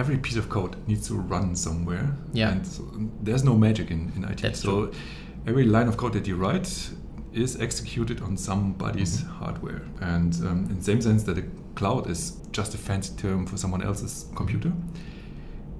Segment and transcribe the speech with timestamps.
[0.00, 2.06] every piece of code needs to run somewhere.
[2.32, 2.52] Yeah.
[2.52, 2.82] And so
[3.22, 4.40] there's no magic in, in IT.
[4.42, 4.92] That's so true.
[5.46, 6.68] every line of code that you write
[7.32, 9.44] is executed on somebody's Mm-hmm.
[9.44, 9.82] hardware.
[10.00, 11.44] And um, in the same sense that a
[11.74, 12.20] cloud is
[12.52, 14.72] just a fancy term for someone else's computer,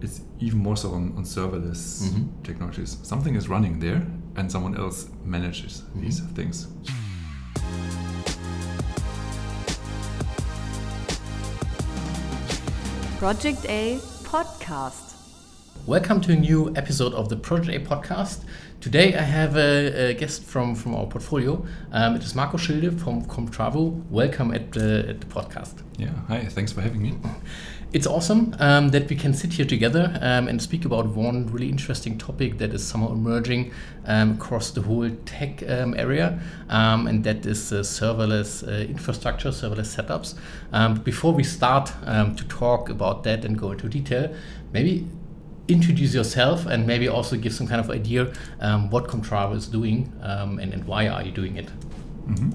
[0.03, 2.29] it's even more so on, on serverless Mhm.
[2.43, 2.99] technologies.
[3.03, 4.03] Something is running there
[4.37, 6.01] and someone else manages Mm-hmm.
[6.03, 6.69] these things.
[13.21, 15.15] Project A podcast.
[15.85, 18.45] Welcome to a new episode of the Project A podcast.
[18.81, 21.63] Today I have a, a guest from, from our portfolio.
[21.93, 24.03] Um, it is Marko Schilde from Comtravo.
[24.09, 25.83] Welcome at the, at the podcast.
[25.99, 27.19] Yeah, hi, thanks for having me.
[27.93, 31.69] It's awesome um, that we can sit here together um, and speak about one really
[31.69, 33.73] interesting topic that is somehow emerging
[34.07, 39.49] um, across the whole tech um, area, um, and that is uh, serverless uh, infrastructure,
[39.49, 40.35] serverless setups.
[40.73, 44.33] Um, before we start to talk about that and go into detail,
[44.73, 45.09] maybe
[45.67, 48.27] introduce yourself and maybe also give some kind of idea
[48.91, 51.69] what Comtravo is doing and, and why are you doing it.
[52.29, 52.55] Mhm.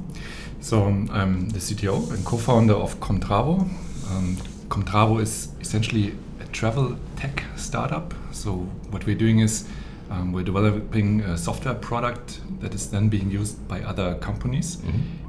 [0.61, 3.67] So um, I'm the CTO and co-founder of Comtravo.
[4.09, 4.37] Um,
[4.69, 8.13] Comtravo is essentially a travel tech startup.
[8.31, 8.53] So
[8.91, 9.67] what we're doing is
[10.09, 14.77] um, we're developing a software product that is then being used by other companies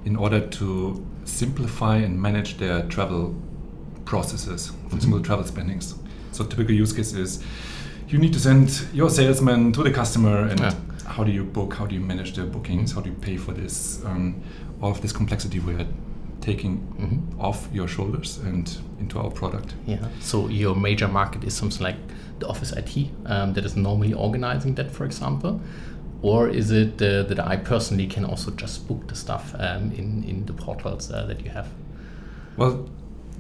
[0.05, 3.35] in order to simplify and manage their travel
[4.05, 5.95] processes, for example, travel spendings.
[6.33, 7.43] So typical use case is
[8.09, 10.75] you need to send your salesman to the customer and Yeah.
[11.07, 13.53] how do you book, how do you manage the bookings, how do you pay for
[13.53, 14.35] this, um,
[14.81, 15.87] all of this complexity we're
[16.47, 17.19] taking Mhm.
[17.41, 19.75] off your shoulders and into our product.
[19.87, 19.99] Yeah.
[20.21, 21.97] So your major market is something like
[22.39, 25.61] the office IT um, that is normally organizing that, for example,
[26.23, 30.25] or is it uh, that I personally can also just book the stuff um, in
[30.25, 31.67] in the portals uh, that you have?
[32.57, 32.75] Well,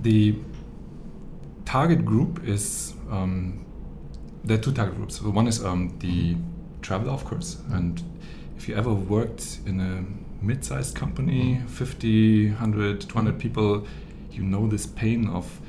[0.02, 0.34] the
[1.64, 3.64] target group is um,
[4.44, 5.16] there are two target groups.
[5.18, 6.36] So one is um, the
[6.82, 8.02] traveler, of course, and
[8.58, 10.04] if you ever worked in a
[10.42, 13.86] mid-sized company, 50, 100, 200 people,
[14.32, 15.60] you know this pain of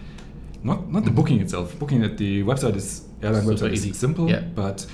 [0.64, 1.78] not not the booking itself.
[1.80, 3.90] Booking at the website is airline Super website easy.
[3.92, 4.42] is simple, Yeah.
[4.56, 4.86] but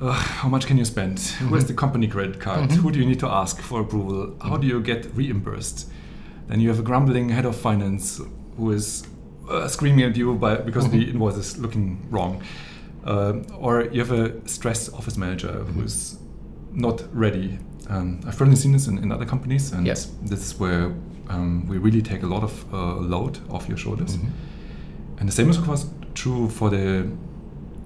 [0.00, 1.18] uh, how much can you spend?
[1.48, 2.70] Where's the company credit card?
[2.70, 2.76] Mhm.
[2.82, 4.34] Who do you need to ask for approval?
[4.42, 5.90] How do you get reimbursed?
[6.48, 8.20] Then you have a grumbling head of finance
[8.56, 9.04] who is
[9.50, 12.42] uh, screaming at you by, because the invoice is looking wrong.
[13.04, 16.18] Uh, or you have a stressed office manager who's
[16.72, 17.58] not ready.
[17.88, 20.10] Um, I've probably seen this in, in other companies, and Yes.
[20.22, 20.92] this is where
[21.28, 24.16] um, we really take a lot of uh, load off your shoulders.
[24.16, 25.20] Mm-hmm.
[25.20, 27.10] And the same is, of course, true for the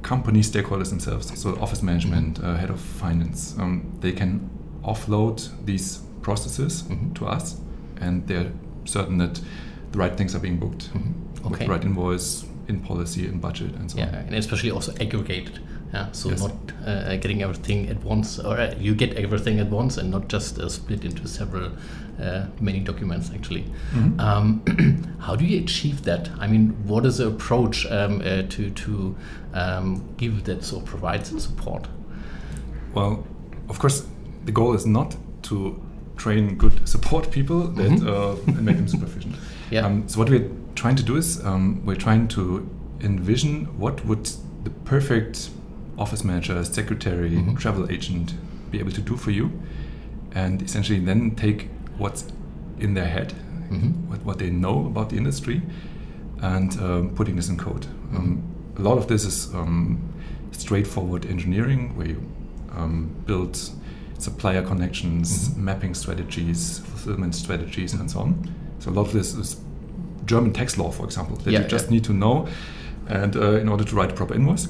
[0.02, 1.38] company stakeholders themselves.
[1.40, 4.50] So, office management, uh, head of finance, um, they can
[4.84, 7.14] offload these processes Mhm.
[7.14, 7.56] to us,
[8.00, 8.50] and they're
[8.84, 9.40] certain that
[9.92, 11.46] the right things are being booked with Mm-hmm.
[11.46, 11.66] Okay.
[11.66, 14.14] the right invoice, in policy, in budget, and so Yeah, on.
[14.14, 15.60] and especially also aggregated.
[15.92, 16.40] Yeah, so Yes.
[16.40, 16.52] not
[16.86, 20.58] uh, getting everything at once, or uh, you get everything at once, and not just
[20.58, 21.70] uh, split into several,
[22.22, 23.30] uh, many documents.
[23.34, 23.64] Actually,
[23.94, 24.18] Mhm.
[24.20, 24.62] um,
[25.18, 26.30] how do you achieve that?
[26.40, 29.14] I mean, what is the approach um, uh, to to
[29.54, 31.88] um, give that so provides that support?
[32.94, 33.26] Well,
[33.68, 34.04] of course,
[34.46, 35.76] the goal is not to
[36.16, 38.06] train good support people that Mhm.
[38.06, 39.34] uh, and make them super efficient.
[39.70, 39.86] Yeah.
[39.86, 42.66] Um, so what we're trying to do is um, we're trying to
[43.00, 44.28] envision what would
[44.64, 45.48] the perfect
[45.98, 47.58] office manager, secretary, Mhm.
[47.58, 48.34] travel agent
[48.70, 49.50] be able to do for you,
[50.34, 52.24] and essentially then take what's
[52.78, 53.34] in their head,
[53.70, 53.92] Mhm.
[54.08, 55.62] what, what they know about the industry,
[56.40, 57.86] and um, putting this in code.
[58.16, 58.42] Um,
[58.76, 59.98] a lot of this is um,
[60.52, 62.22] straightforward engineering, where you
[62.76, 63.58] um, build
[64.18, 65.56] supplier connections, Mhm.
[65.58, 68.34] mapping strategies, fulfillment strategies, and so on.
[68.78, 69.56] So a lot of this is
[70.24, 71.90] German tax law, for example, that Yeah, you just yeah.
[71.92, 72.46] need to know,
[73.08, 74.68] and uh, in order to write a proper invoice.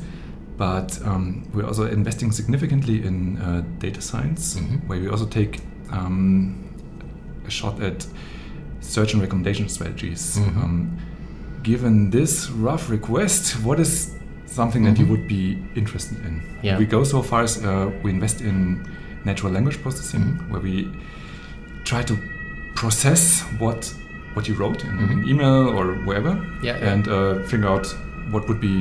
[0.62, 4.86] But um, we're also investing significantly in uh, data science, Mhm.
[4.88, 5.52] where we also take
[5.90, 6.54] um,
[7.46, 8.06] a shot at
[8.80, 10.22] search and recommendation strategies.
[10.38, 10.56] Mhm.
[10.62, 10.74] Um,
[11.64, 12.32] given this
[12.68, 13.90] rough request, what is
[14.46, 15.10] something that you Mhm.
[15.12, 16.34] would be interested in?
[16.62, 16.78] Yeah.
[16.78, 18.56] We go so far as uh, we invest in
[19.24, 20.50] natural language processing, Mhm.
[20.50, 20.88] where we
[21.84, 22.14] try to
[22.74, 23.94] process what
[24.34, 25.10] what you wrote in Mhm.
[25.12, 26.32] an email or wherever,
[26.62, 26.92] Yeah, yeah.
[26.92, 27.86] and uh, figure out
[28.32, 28.74] what would be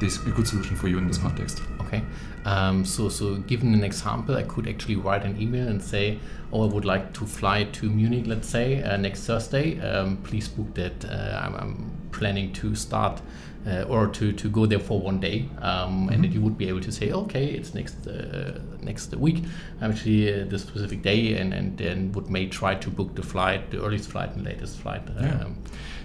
[0.00, 1.62] this a good solution for you in this context.
[1.80, 2.02] Okay.
[2.44, 6.18] Um, so, so given an example, I could actually write an email and say,
[6.52, 9.78] "Oh, I would like to fly to Munich, let's say, uh, next Thursday.
[9.80, 11.04] Um, please book that.
[11.04, 13.20] Uh, I'm, I'm planning to start
[13.66, 16.68] uh, or to, to go there for one day, um, and that you would be
[16.68, 19.44] able to say, okay, it's next uh, next week,
[19.82, 23.70] actually uh, this specific day, and, and then would may try to book the flight,
[23.70, 25.02] the earliest flight and latest flight.
[25.20, 25.44] Yeah.
[25.44, 25.54] Um,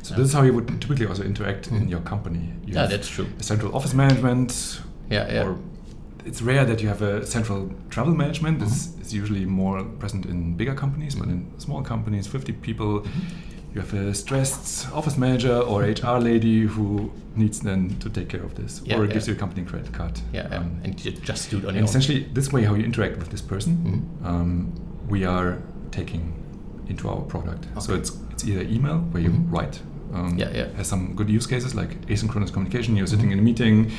[0.06, 2.40] So this is how you would typically also interact in your company.
[2.40, 2.74] You Mm-hmm.
[2.74, 3.26] yeah, that's true.
[3.40, 4.82] a central office management.
[5.10, 5.46] Yeah, yeah.
[5.48, 5.58] Or
[6.26, 8.60] it's rare that you have a central travel management.
[8.60, 9.02] This Mm-hmm.
[9.02, 13.55] is usually more present in bigger companies, but in small companies, 50 people, Mm-hmm.
[13.76, 18.42] You have a stressed office manager or HR lady who needs then to take care
[18.42, 19.12] of this, Yeah, or yeah.
[19.14, 20.18] gives you a company credit card.
[20.34, 20.44] Yeah.
[20.48, 21.90] Um, and you just do it on and your own.
[21.90, 24.26] essentially, this way, how you interact with this person, Mhm.
[24.26, 24.72] um,
[25.10, 25.58] we are
[25.92, 26.34] taking
[26.88, 27.68] into our product.
[27.82, 29.52] So it's it's either email where you Mhm.
[29.52, 29.80] write.
[30.14, 30.68] Um, Yeah, yeah.
[30.78, 32.96] Has some good use cases like asynchronous communication.
[32.96, 33.92] You're sitting in a meeting,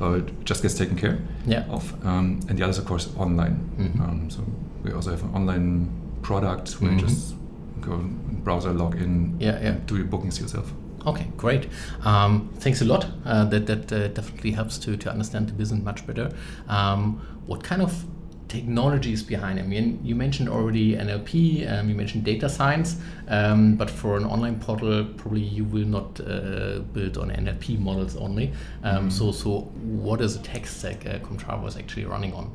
[0.00, 1.64] uh, it just gets taken care Yeah.
[1.70, 1.92] of.
[2.04, 3.56] Um, and the others, of course, online.
[3.78, 4.00] Mhm.
[4.00, 4.40] Um, so
[4.84, 5.88] we also have an online
[6.22, 7.34] product where you just
[7.82, 7.98] go
[8.44, 9.76] browser log in, Yeah, yeah.
[9.86, 10.72] do your bookings yourself.
[11.06, 11.68] Okay, great.
[12.04, 13.06] Um, thanks a lot.
[13.26, 16.30] Uh, that that uh, definitely helps to, to understand the business much better.
[16.68, 18.04] Um, what kind of
[18.48, 19.62] technologies behind it?
[19.62, 22.96] I mean, you mentioned already NLP, um, you mentioned data science,
[23.28, 28.14] um, but for an online portal, probably you will not uh, build on NLP models
[28.16, 28.52] only.
[28.84, 32.50] Um, So, so what is the tech stack uh, Comtravo is actually running on?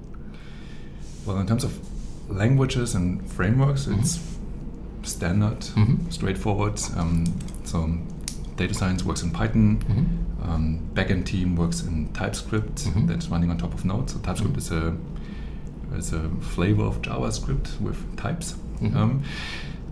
[1.26, 1.74] Well, in terms of
[2.30, 4.20] languages and frameworks, it's
[5.08, 6.12] standard, Mhm.
[6.12, 6.80] straightforward.
[6.96, 7.26] Um,
[7.64, 7.90] so
[8.56, 9.80] data science works in Python.
[9.80, 10.50] Mhm.
[10.50, 12.86] Um, backend team works in TypeScript.
[12.86, 13.08] Mhm.
[13.08, 14.10] That's running on top of Node.
[14.10, 14.94] So TypeScript is a
[15.96, 18.56] is a flavor of JavaScript with types.
[18.82, 18.96] Mhm.
[18.96, 19.22] Um,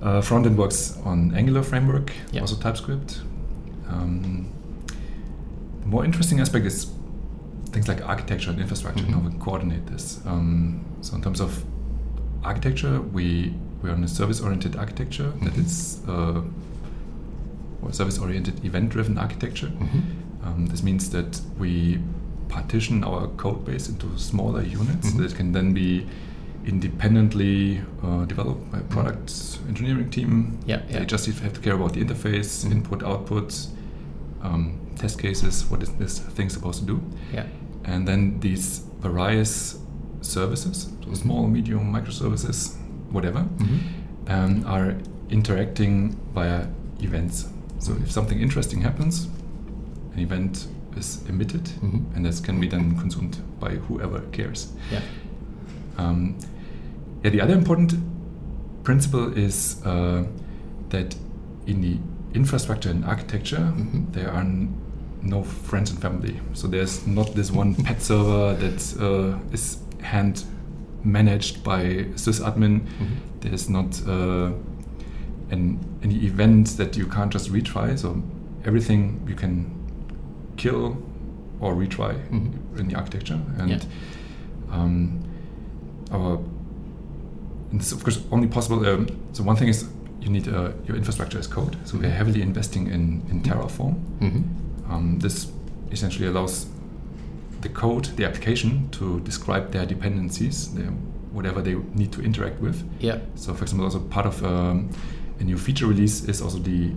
[0.02, 2.42] uh, frontend works on Angular framework, Yeah.
[2.42, 3.22] also TypeScript.
[3.90, 4.48] Um,
[5.82, 6.88] the more interesting aspect is
[7.72, 10.20] things like architecture and infrastructure and how we coordinate this.
[10.26, 11.64] Um, so in terms of
[12.44, 13.54] architecture, we
[13.86, 15.66] we're on a service-oriented architecture that Mhm.
[15.66, 16.42] is uh,
[17.92, 19.68] service-oriented event-driven architecture.
[19.80, 20.02] Mhm.
[20.46, 22.00] Um, this means that we
[22.50, 25.18] partition our code base into smaller units Mhm.
[25.20, 26.06] that can then be
[26.66, 30.58] independently uh, developed by a product engineering team.
[30.66, 31.00] Yeah, yeah.
[31.00, 32.72] They just have to care about the interface, Mhm.
[32.72, 33.68] input, output,
[34.42, 35.66] um, test cases.
[35.70, 37.00] What is this thing supposed to do?
[37.34, 37.46] Yeah.
[37.84, 39.78] And then these various
[40.22, 42.74] services, so small, medium, microservices,
[43.16, 43.80] whatever, Mhm.
[44.28, 44.96] um, are
[45.30, 46.68] interacting via
[47.02, 47.48] events.
[47.80, 49.28] So if something interesting happens,
[50.14, 50.68] an event
[50.98, 52.02] is emitted, Mhm.
[52.16, 54.68] and this can be then consumed by whoever cares.
[54.92, 55.02] Yeah.
[55.98, 56.36] Um,
[57.24, 57.96] yeah, the other important
[58.84, 60.24] principle is uh,
[60.90, 61.16] that
[61.68, 61.98] in the
[62.34, 64.12] infrastructure and architecture, Mhm.
[64.14, 64.70] there are n-
[65.24, 66.40] no friends and family.
[66.54, 70.44] So there's not this one pet server that uh, is hand
[71.06, 72.82] managed by sysadmin.
[72.82, 73.08] Mhm.
[73.42, 74.52] There's not uh,
[75.52, 77.98] an, any event that you can't just retry.
[77.98, 78.22] So
[78.66, 79.66] everything you can
[80.58, 80.98] kill
[81.60, 82.80] or retry Mhm.
[82.80, 83.40] in the architecture.
[83.58, 83.80] And Yeah.
[84.72, 85.20] um,
[86.12, 86.40] our
[87.72, 88.86] and this is of course only possible.
[88.88, 89.86] Um, so one thing is
[90.22, 91.76] you need uh, your infrastructure as code.
[91.86, 92.18] So we're Mhm.
[92.18, 93.96] heavily investing in in Terraform.
[94.22, 94.44] Mhm.
[94.90, 95.48] Um, this
[95.92, 96.66] essentially allows
[97.66, 100.92] the code, the application, to describe their dependencies, their,
[101.34, 102.78] whatever they need to interact with.
[103.00, 103.18] Yeah.
[103.36, 104.90] So, for example, also part of um,
[105.40, 106.92] a new feature release is also the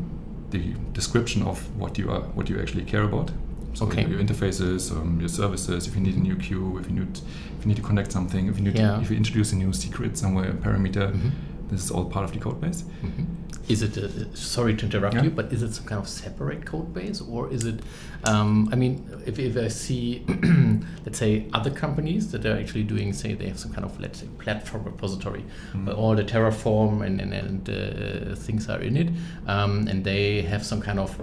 [0.50, 0.62] the
[0.94, 3.30] description of what you are, what you actually care about.
[3.74, 4.06] So Okay.
[4.08, 5.86] your interfaces, um, your services.
[5.86, 7.12] If you need a new queue, if you need
[7.58, 8.96] if you need to connect something, if you need Yeah.
[8.96, 11.30] to, if you introduce a new secret somewhere, a parameter, Mhm.
[11.70, 12.84] This is all part of the code base.
[13.02, 13.26] Mhm.
[13.68, 15.24] Is it, uh, sorry to interrupt Yeah.
[15.24, 17.80] you, but is it some kind of separate code base or is it,
[18.24, 20.24] um, I mean, if, if I see,
[21.04, 24.20] let's say, other companies that are actually doing, say, they have some kind of, let's
[24.20, 25.84] say, platform repository Mhm.
[25.86, 29.08] where all the Terraform and, and, and uh, things are in it,
[29.46, 31.20] um, and they have some kind of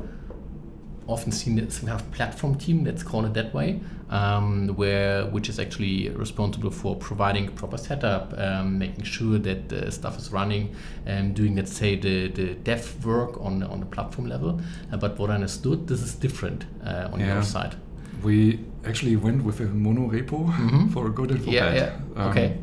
[1.08, 5.26] often seen as some kind of platform team, let's call it that way, um, where
[5.28, 10.32] which is actually responsible for providing proper setup, um, making sure that the stuff is
[10.32, 10.74] running,
[11.06, 14.60] and doing let's say the, the dev work on on the platform level.
[14.92, 17.34] Uh, but what I understood, this is different uh, on Yeah.
[17.36, 17.76] your side.
[18.24, 20.90] We actually went with a mono repo Mhm.
[20.92, 21.76] for good and for Yeah, bad.
[21.76, 22.24] yeah.
[22.24, 22.58] Um, Okay.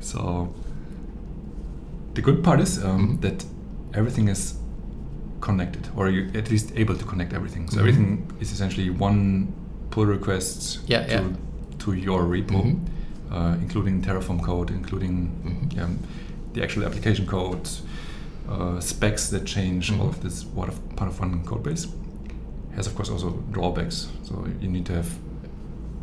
[0.00, 0.52] So
[2.14, 3.20] the good part is um, Mhm.
[3.20, 3.44] that
[3.94, 4.54] everything is
[5.40, 7.68] connected, or you're at least able to connect everything.
[7.70, 7.80] So Mhm.
[7.80, 9.52] everything is essentially one
[9.90, 11.28] pull request Yeah, to, yeah.
[11.78, 12.78] to your repo, Mhm.
[13.30, 15.14] uh, including Terraform code, including
[15.44, 15.82] Mhm.
[15.82, 15.98] um,
[16.54, 17.68] the actual application code,
[18.48, 19.92] uh, specs that change.
[19.92, 21.86] All of this part of, part of one code base
[22.74, 24.08] has, of course, also drawbacks.
[24.22, 25.08] So you need to have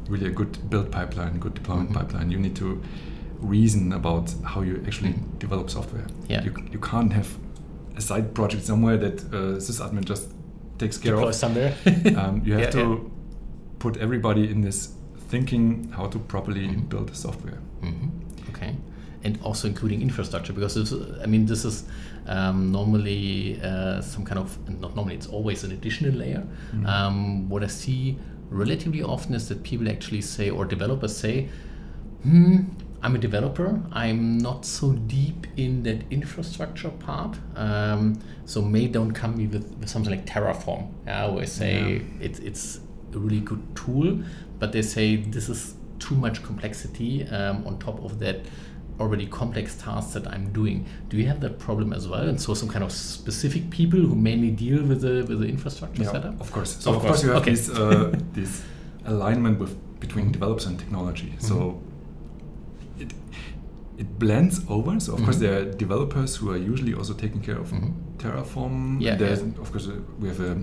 [0.10, 1.96] really a good build pipeline, good deployment Mhm.
[1.96, 2.32] pipeline.
[2.32, 2.80] You need to
[3.42, 5.40] reason about how you actually Mhm.
[5.40, 6.06] develop software.
[6.30, 6.44] Yeah.
[6.44, 7.28] You, you can't have
[7.98, 10.30] a side project somewhere that uh, sysadmin just
[10.78, 11.36] takes care Deploy of.
[11.36, 11.74] somewhere.
[12.18, 13.10] Um, you have Yeah, to yeah.
[13.80, 14.90] put everybody in this
[15.30, 16.90] thinking how to properly Mhm.
[16.90, 17.60] build the software.
[17.82, 18.10] Mhm.
[18.50, 18.76] Okay,
[19.24, 21.84] and also including infrastructure because this, I mean this is
[22.28, 26.44] um, normally uh, some kind of not normally it's always an additional layer.
[26.74, 26.86] Mhm.
[26.88, 28.18] Um, what I see
[28.50, 31.50] relatively often is that people actually say or developers say,
[32.24, 32.56] "Hmm,
[33.06, 33.80] I'm a developer.
[33.92, 37.38] I'm not so deep in that infrastructure part.
[37.56, 40.84] Um, so may don't come me with, with something like Terraform.
[41.08, 42.26] I say Yeah.
[42.26, 42.80] it's it's
[43.14, 44.20] a really good tool,
[44.60, 48.38] but they say this is too much complexity um, on top of that
[49.00, 50.86] already complex tasks that I'm doing.
[51.10, 52.28] Do you have that problem as well?
[52.28, 56.02] And so some kind of specific people who mainly deal with the with the infrastructure
[56.04, 56.42] Yeah, setup?
[56.42, 56.72] Of course.
[56.84, 57.52] So Of course, course, you have okay.
[57.52, 58.64] this uh, this
[59.06, 61.28] alignment with between developers and technology.
[61.28, 61.48] Mm-hmm.
[61.48, 61.82] So
[63.00, 63.14] it
[63.98, 65.00] it blends over.
[65.00, 65.40] So of course Mhm.
[65.42, 67.94] there are developers who are usually also taking care of Mhm.
[68.18, 69.00] Terraform.
[69.02, 69.62] Yeah, yeah.
[69.62, 70.58] of course uh, we have a,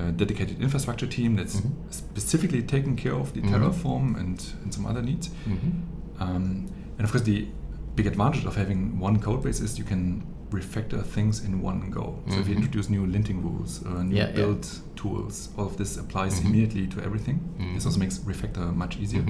[0.00, 1.70] a dedicated infrastructure team that's Mhm.
[1.90, 3.50] specifically taking care of the Mhm.
[3.50, 5.30] Terraform and, and some other needs.
[5.46, 5.72] Mhm.
[6.20, 6.66] Um,
[6.98, 7.46] and of course, the
[7.94, 12.18] big advantage of having one code base is you can refactor things in one go.
[12.28, 12.58] So if you Mhm.
[12.58, 14.34] introduce new linting rules, uh, new Yeah, yeah.
[14.34, 17.38] build tools, all of this applies immediately to everything.
[17.74, 19.24] This also makes refactor much easier.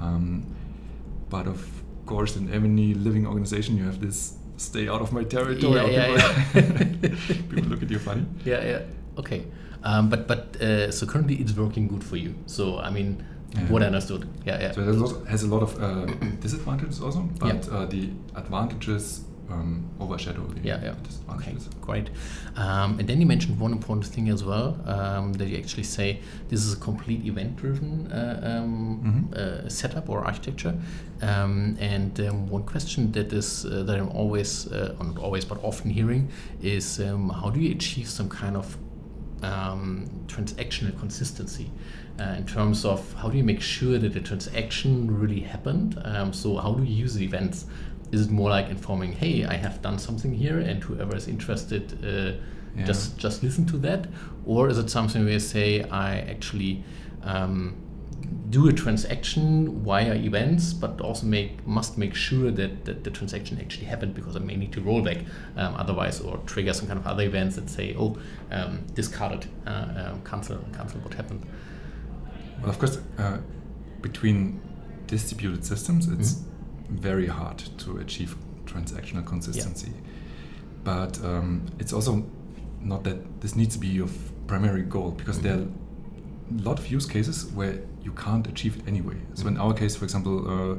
[0.00, 0.42] Um,
[1.32, 1.60] but of
[2.06, 4.18] course, in any living organization, you have this
[4.56, 5.74] stay out of my territory.
[5.76, 6.06] Yeah, yeah,
[6.52, 7.16] people, yeah.
[7.50, 8.24] people look at you funny.
[8.44, 8.82] Yeah, yeah.
[9.20, 9.40] Okay.
[9.82, 12.32] Um, but but uh, so currently it's working good for you.
[12.46, 13.10] So I mean,
[13.54, 13.68] Yeah.
[13.72, 14.22] what I understood.
[14.48, 14.72] Yeah, yeah.
[14.74, 16.06] So it a lot, has a lot of uh,
[16.44, 17.74] disadvantages also, but Yeah.
[17.76, 18.02] uh, the
[18.34, 20.90] advantages um, overshadow the Yeah, yeah.
[20.90, 21.68] Okay, disadvantages.
[21.80, 22.08] great.
[22.56, 26.20] Um, and then you mentioned one important thing as well um, that you actually say
[26.48, 29.34] this is a complete event-driven uh, um, Mhm.
[29.36, 30.74] uh, setup or architecture.
[31.22, 35.58] Um, and um, one question that is uh, that I'm always, uh, not always, but
[35.62, 36.28] often hearing
[36.62, 38.76] is um, how do you achieve some kind of
[39.42, 41.70] um, transactional consistency
[42.20, 46.00] uh, in terms of how do you make sure that the transaction really happened?
[46.04, 47.66] Um, so how do you use events?
[48.12, 51.84] Is it more like informing, hey, I have done something here, and whoever is interested,
[52.04, 52.32] uh,
[52.76, 52.86] Yeah.
[52.86, 54.06] just just listen to that,
[54.46, 56.84] or is it something where you say I actually
[57.22, 57.74] um,
[58.50, 63.58] do a transaction via events, but also make must make sure that, that the transaction
[63.60, 65.18] actually happened because I may need to roll back
[65.56, 68.16] um, otherwise or trigger some kind of other events that say, oh,
[68.50, 69.70] um, discarded, uh,
[70.12, 71.42] um, cancel, cancel what happened.
[72.60, 73.38] Well, of course, uh,
[74.00, 74.60] between
[75.06, 76.51] distributed systems, it's Mm-hmm.
[76.92, 79.92] Very hard to achieve transactional consistency.
[80.84, 82.24] But um, it's also
[82.80, 84.08] not that this needs to be your
[84.46, 88.88] primary goal because there are a lot of use cases where you can't achieve it
[88.88, 89.16] anyway.
[89.34, 90.74] So in our case, for example, uh,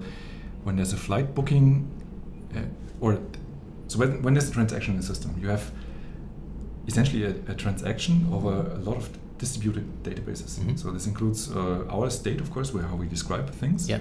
[0.64, 1.90] when there's a flight booking,
[2.56, 2.60] uh,
[3.00, 3.20] or
[3.88, 5.72] so when, when there's a transaction in the system, you have
[6.88, 10.60] essentially a, a transaction over a lot of distributed databases.
[10.60, 10.78] Mhm.
[10.78, 13.90] So this includes uh, our state, of course, where how we describe things.
[13.90, 14.00] Yeah.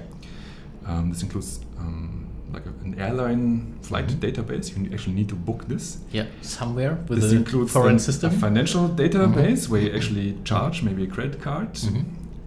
[0.87, 4.21] Um, this includes um, like a, an airline flight Mhm.
[4.21, 4.77] database.
[4.77, 5.99] You actually need to book this.
[6.13, 8.31] Yeah, somewhere with this a includes foreign system.
[8.35, 9.69] a financial database Mhm.
[9.71, 12.05] where you actually charge maybe a credit card, Mhm.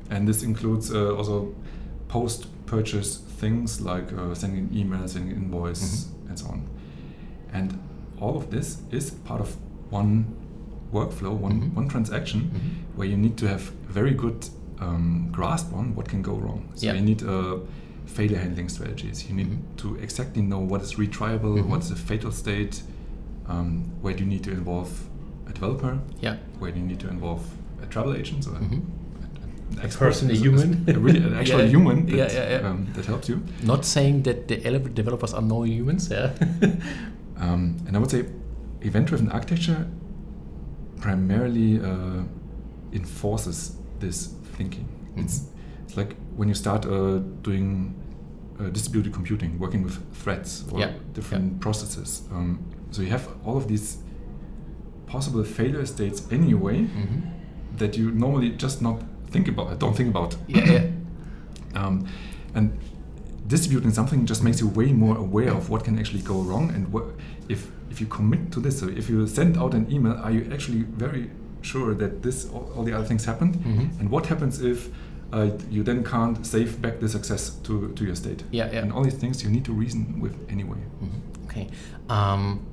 [0.09, 1.53] and this includes uh, also
[2.07, 6.29] post-purchase things like uh, sending an email, sending an invoice, Mm-hmm.
[6.29, 6.61] and so on.
[7.53, 7.77] And
[8.19, 9.55] all of this is part of
[9.91, 10.25] one
[10.93, 11.73] workflow, one Mhm.
[11.75, 12.97] one transaction, Mhm.
[12.97, 14.49] where you need to have very good
[14.81, 16.61] um, grasp on what can go wrong.
[16.75, 16.95] So Yeah.
[16.95, 17.59] you need uh,
[18.05, 19.27] failure handling strategies.
[19.29, 19.77] You need Mhm.
[19.77, 21.67] to exactly know what is retriable, Mhm.
[21.67, 22.83] what is a fatal state,
[23.47, 24.91] um, where do you need to involve
[25.47, 26.37] a developer, Yeah.
[26.59, 27.41] where do you need to involve
[27.81, 28.81] a travel agent, so a- Mhm.
[29.73, 30.83] an A expert, person, a human.
[30.87, 31.67] a really an actual Yeah.
[31.67, 32.69] human that, Yeah, yeah, yeah.
[32.69, 33.41] Um, that helps you.
[33.63, 34.55] Not saying that the
[34.93, 36.09] developers are no humans.
[36.11, 36.31] Yeah.
[37.37, 38.23] Um, and I would say
[38.81, 39.87] event-driven architecture
[41.01, 42.23] primarily uh,
[42.93, 44.87] enforces this thinking.
[45.17, 45.43] It's,
[45.85, 47.93] it's like when you start uh, doing
[48.59, 51.59] uh, distributed computing, working with threads or Yeah, different yeah.
[51.59, 52.21] processes.
[52.31, 52.59] Um,
[52.91, 53.97] so you have all of these
[55.07, 57.21] possible failure states anyway Mhm.
[57.77, 60.35] that you normally just not think about, don't think about.
[60.47, 60.85] Yeah, yeah.
[61.75, 62.05] Um,
[62.53, 62.71] and
[63.47, 66.87] distributing something just makes you way more aware of what can actually go wrong and
[66.93, 67.03] what
[67.49, 68.79] if if you commit to this.
[68.79, 71.29] So if you send out an email, are you actually very
[71.61, 73.55] sure that this all, all the other things happened?
[73.55, 73.99] Mhm.
[73.99, 74.89] And what happens if
[75.31, 78.43] uh, you then can't save back the success to, to your state?
[78.51, 78.79] Yeah, yeah.
[78.79, 80.77] And all these things you need to reason with anyway.
[81.01, 81.45] Mhm.
[81.45, 81.67] Okay.
[82.09, 82.65] Um,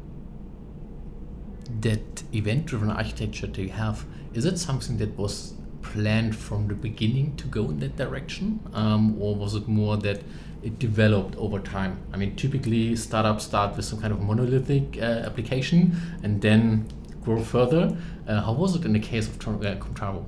[1.80, 4.04] that event-driven architecture that you have,
[4.35, 9.21] is it something that was planned from the beginning to go in that direction, um,
[9.21, 10.23] or was it more that
[10.62, 11.99] it developed over time?
[12.12, 16.87] I mean, typically startups start with some kind of monolithic uh, application, and then
[17.25, 17.97] grow further.
[18.28, 20.25] Uh, how was it in the case of uh?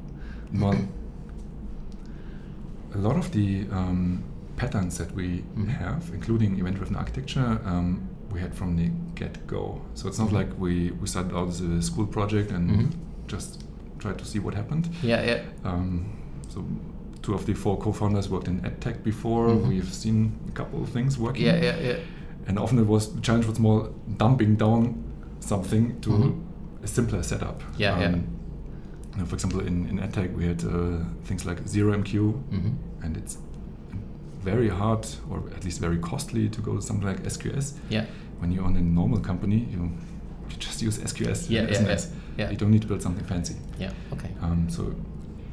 [0.53, 1.04] Well, a
[3.09, 4.23] lot of the um,
[4.57, 5.69] patterns that we Mhm.
[5.69, 8.01] have, including event-driven architecture, um,
[8.33, 9.81] we had from the get-go.
[9.95, 10.39] So it's not Mhm.
[10.41, 12.89] like we, we started out as a school project and Mhm.
[13.27, 13.65] just
[13.99, 14.89] tried to see what happened.
[15.03, 15.41] Yeah, yeah.
[15.65, 16.05] Um,
[16.49, 16.65] so
[17.23, 19.49] two of the four co-founders worked in edtech before.
[19.49, 19.69] Mhm.
[19.69, 21.47] We've seen a couple of things working.
[21.47, 21.97] Yeah, yeah, yeah.
[22.47, 24.95] And often it was the challenge was more dumping down
[25.41, 26.35] something to
[26.83, 27.63] a simpler setup.
[27.79, 28.17] Yeah, yeah.
[29.17, 32.13] know, for example, in, in EdTech, we had uh, things like ZeroMQ,
[32.51, 32.71] hmm
[33.05, 33.39] and it's
[34.43, 37.75] very hard or at least very costly to go to something like SQS.
[37.89, 38.07] Yeah.
[38.41, 39.91] When you're on a normal company, you,
[40.51, 41.49] you just use SQS.
[41.51, 42.51] Yeah, as yeah, an yeah, yeah.
[42.51, 43.57] You don't need to build something fancy.
[43.79, 44.31] Yeah, okay.
[44.43, 44.95] Um, so,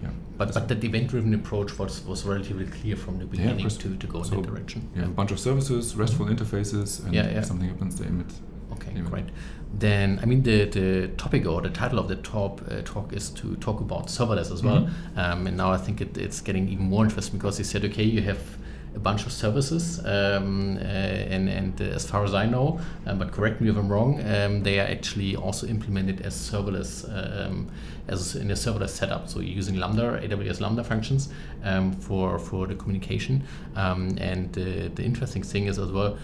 [0.01, 0.09] yeah.
[0.37, 3.77] But, but that event-driven approach was, was relatively clear from the beginning course.
[3.77, 4.89] to, to go in that direction.
[4.95, 7.39] You have a bunch of services, RESTful interfaces, and Yeah, yeah.
[7.39, 8.31] if something happens, they emit.
[8.81, 9.05] Okay, emit.
[9.11, 9.25] great.
[9.73, 13.29] Then, I mean, the, the topic or the title of the top uh, talk is
[13.31, 14.81] to talk about serverless as well.
[14.81, 15.17] Mhm.
[15.17, 18.03] Um, and now I think it, it's getting even more interesting because you said, okay,
[18.03, 18.39] you have
[18.93, 23.19] a bunch of services, um, uh, and, and uh, as far as I know, um,
[23.19, 27.71] but correct me if I'm wrong, um, they are actually also implemented as serverless, um,
[28.09, 29.29] as in a serverless setup.
[29.29, 31.29] So you're using Lambda, AWS Lambda functions
[31.63, 33.43] um, for for the communication.
[33.77, 36.17] Um, and uh, the interesting thing is as well,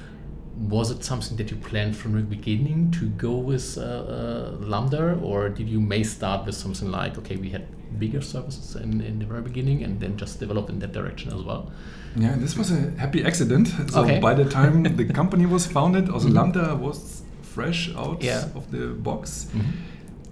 [0.60, 5.14] was it something that you planned from the beginning to go with uh, uh, Lambda,
[5.22, 7.68] or did you may start with something like, okay, we had
[8.00, 11.42] bigger services in, in the very beginning and then just develop in that direction as
[11.44, 11.72] well?
[12.16, 13.68] Yeah, this was a happy accident.
[13.92, 14.20] So Okay.
[14.20, 16.34] by the time the company was founded, also Mhm.
[16.36, 18.46] Lambda was fresh out Yeah.
[18.56, 19.48] of the box.
[19.54, 19.64] Mhm.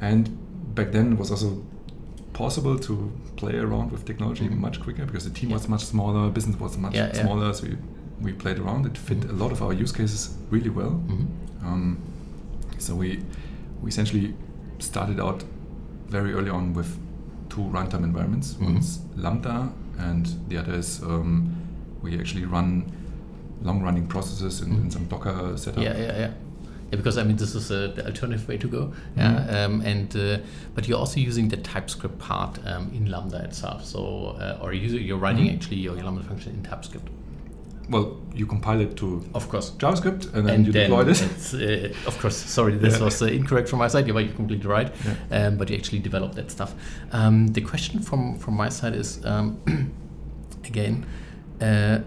[0.01, 0.29] And
[0.75, 1.62] back then it was also
[2.34, 4.58] possible to play around with technology Mhm.
[4.58, 5.58] much quicker because the team Yeah.
[5.58, 7.77] was much smaller, business was much Yeah, smaller, so we,
[8.22, 8.86] we played around.
[8.86, 11.01] It fit a lot of our use cases really well.
[11.07, 11.27] Mhm.
[11.63, 11.98] Um,
[12.77, 13.19] so we
[13.81, 14.34] we essentially
[14.79, 15.43] started out
[16.10, 16.98] very early on with
[17.50, 18.53] two runtime environments.
[18.55, 18.65] Mhm.
[18.65, 19.69] One's Lambda,
[20.00, 21.51] and the other is um,
[22.01, 22.84] we actually run
[23.63, 24.91] long-running processes in, in Mhm.
[24.93, 25.84] some Docker setup.
[25.84, 26.31] Yeah, yeah, yeah.
[26.91, 28.91] Yeah, because I mean, this is uh, the alternative way to go.
[29.17, 29.65] Yeah, Mhm.
[29.65, 30.38] um, and uh,
[30.75, 33.84] but you're also using the TypeScript part um, in Lambda itself.
[33.86, 35.55] So, uh, or you, you're writing Mhm.
[35.55, 37.10] actually your Lambda function in TypeScript,
[37.89, 39.72] Well, you compile it to of course.
[39.77, 41.22] JavaScript, and then and you then deploy this.
[41.22, 43.05] it's, uh, of course, sorry, this Yeah.
[43.05, 44.07] was uh, incorrect from my side.
[44.07, 44.92] You're, you're completely right.
[45.31, 46.74] Um, but you actually develop that stuff.
[47.12, 49.59] Um, the question from, from my side is um,
[50.66, 51.05] again,
[51.62, 52.00] uh,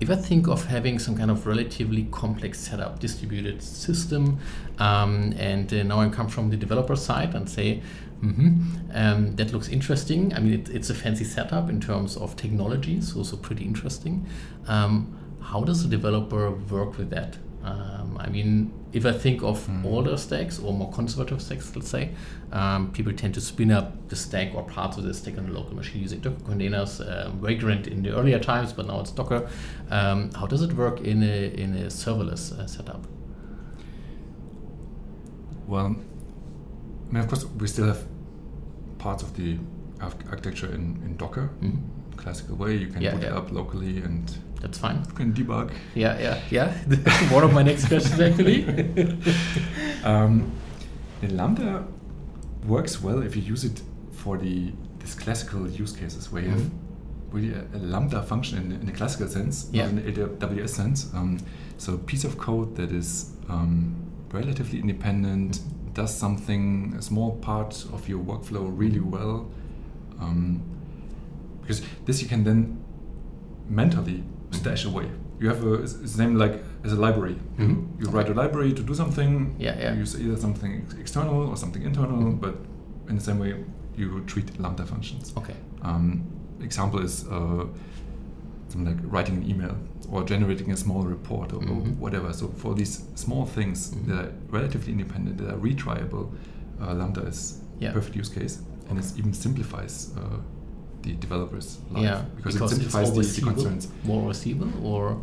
[0.00, 4.38] if I think of having some kind of relatively complex setup, distributed system,
[4.78, 7.82] um, and uh, now I come from the developer side and say,
[8.20, 8.62] hmm
[8.94, 10.32] um, that looks interesting.
[10.34, 14.26] I mean, it, it's a fancy setup in terms of technology, so so pretty interesting.
[14.66, 17.36] Um, how does a developer work with that?
[17.62, 19.84] Um, I mean, if I think of Hmm.
[19.84, 22.10] older stacks or more conservative stacks, let's say,
[22.52, 25.52] um, people tend to spin up the stack or parts of the stack on a
[25.52, 27.00] local machine using Docker containers.
[27.00, 29.48] Uh, Vagrant in the earlier times, but now it's Docker.
[29.90, 33.06] Um, how does it work in a in a serverless uh, setup?
[35.66, 35.96] Well,
[37.08, 38.04] I mean, of course, we still have
[38.98, 39.58] parts of the
[40.00, 41.78] architecture in, in Docker, Mhm.
[42.16, 42.76] classical way.
[42.76, 45.04] You can Yeah, put it up locally and That's fine.
[45.08, 45.70] you can debug.
[45.94, 46.72] Yeah, yeah, yeah.
[47.32, 48.64] One of my next questions actually.
[50.04, 50.52] Um,
[51.20, 51.84] the Lambda
[52.66, 56.60] works well if you use it for the these classical use cases where you have
[56.60, 56.70] Mhm.
[57.32, 59.84] really a, a Lambda function in, in the classical sense, Yeah.
[59.90, 61.10] not in the AWS sense.
[61.14, 61.38] Um,
[61.78, 63.94] so a piece of code that is um,
[64.32, 65.60] relatively independent,
[65.96, 69.48] does something, a small part of your workflow really well.
[70.20, 70.62] Um,
[71.62, 72.58] because this you can then
[73.68, 75.06] mentally stash away.
[75.40, 77.36] You have a it's named like as a library.
[77.58, 77.68] Mhm.
[77.68, 79.56] You, you write a library to do something.
[79.58, 79.92] Yeah, yeah.
[79.94, 82.40] You use either something ex- external or something internal, Mhm.
[82.40, 82.54] but
[83.08, 83.54] in the same way
[83.96, 85.32] you treat Lambda functions.
[85.36, 85.54] Okay.
[85.82, 86.22] Um,
[86.60, 87.64] example is uh,
[88.76, 89.76] something like writing an email
[90.10, 91.98] or generating a small report or, or Mhm.
[91.98, 92.32] whatever.
[92.32, 94.06] So for these small things Mhm.
[94.08, 96.30] that are relatively independent, that are retriable,
[96.80, 97.90] uh, Lambda is Yeah.
[97.90, 98.58] a perfect use case,
[98.88, 100.38] and it even simplifies uh,
[101.02, 103.88] the developers' life yeah, because, it simplifies the, the concerns.
[104.04, 105.16] more receivable, or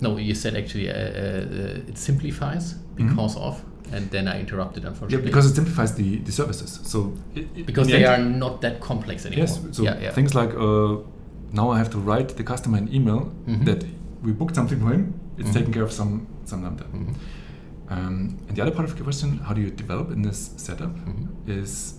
[0.00, 0.16] no?
[0.18, 5.16] You said actually uh, uh, it simplifies because of, and then I interrupted unfortunately.
[5.18, 6.80] Yeah, because it simplifies the, the services.
[6.84, 6.98] So
[7.34, 9.46] it, it- because the they end- are not that complex anymore.
[9.46, 9.60] Yes.
[9.72, 10.12] So yeah, yeah.
[10.12, 10.96] things like uh,
[11.52, 13.64] now I have to write the customer an email Mhm.
[13.64, 13.84] that
[14.22, 15.14] we booked something for him.
[15.38, 15.54] It's Mhm.
[15.54, 16.84] taken care of some some lambda.
[16.84, 17.14] Mhm.
[17.90, 20.92] Um, and the other part of the question, how do you develop in this setup,
[20.96, 21.28] Mhm.
[21.46, 21.94] is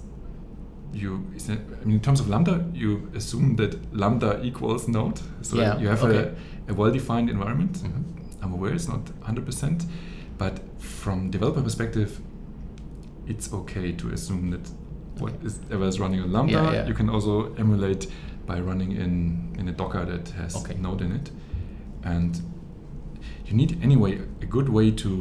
[0.94, 1.24] you.
[1.38, 5.22] is it- I mean, in terms of lambda, you assume that lambda equals node.
[5.42, 6.34] So Yeah, you have okay.
[6.68, 7.74] a, a well-defined environment.
[7.82, 8.04] Mhm.
[8.44, 9.86] I'm aware it's not 100%,
[10.38, 12.20] but from developer perspective,
[13.26, 14.70] it's okay to assume that
[15.20, 16.88] whatever is running on Lambda, Yeah, yeah.
[16.88, 18.08] you can also emulate
[18.52, 20.76] by running in, in a Docker that has Okay.
[20.86, 21.28] Node in it.
[22.04, 22.32] And
[23.46, 25.12] you need anyway a good way to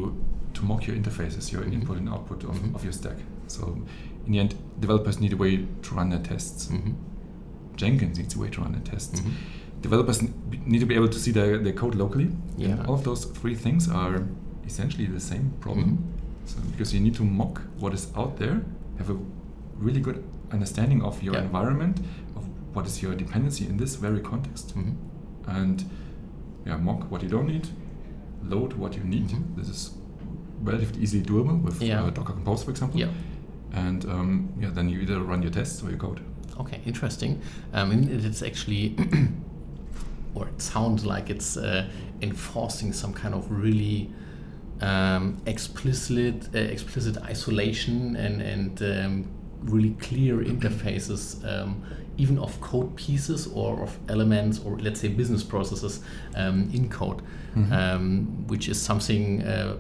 [0.53, 1.75] to mock your interfaces, your Mhm.
[1.77, 2.75] input and output of, Mhm.
[2.77, 3.19] of your stack.
[3.47, 3.63] So
[4.27, 4.53] in the end,
[4.85, 5.53] developers need a way
[5.85, 6.61] to run their tests.
[6.73, 6.95] Mhm.
[7.83, 9.21] Jenkins needs a way to run their tests.
[9.21, 9.31] Mhm.
[9.87, 10.19] Developers
[10.73, 12.29] need to be able to see their, their code locally.
[12.59, 12.71] Yeah.
[12.71, 14.17] And all of those three things are
[14.71, 15.89] essentially the same problem.
[15.91, 15.99] Mhm.
[16.51, 18.57] So because you need to mock what is out there,
[18.99, 19.19] have a
[19.87, 20.19] really good
[20.57, 21.45] understanding of your Yeah.
[21.49, 21.97] environment,
[22.73, 24.95] what is your dependency in this very context, Mhm.
[25.47, 25.85] and
[26.67, 27.69] yeah, mock what you don't need,
[28.45, 29.29] load what you need.
[29.29, 29.57] Mhm.
[29.57, 29.91] This is
[30.63, 32.03] relatively easily doable with Yeah.
[32.05, 33.01] uh, Docker Compose, for example.
[33.01, 33.09] Yeah.
[33.73, 36.21] And um, yeah, then you either run your tests or your code.
[36.59, 37.41] Okay, interesting.
[37.73, 38.95] Um, and it's actually,
[40.35, 41.89] or it sounds like it's uh,
[42.21, 44.11] enforcing some kind of really
[44.83, 49.25] um, explicit, uh, explicit isolation and and um,
[49.63, 51.83] really clear interfaces, um,
[52.19, 56.01] even of code pieces or of elements or let's say business processes
[56.35, 57.23] um, in code,
[57.57, 57.73] Mhm.
[57.73, 59.43] um, which is something.
[59.43, 59.77] Uh,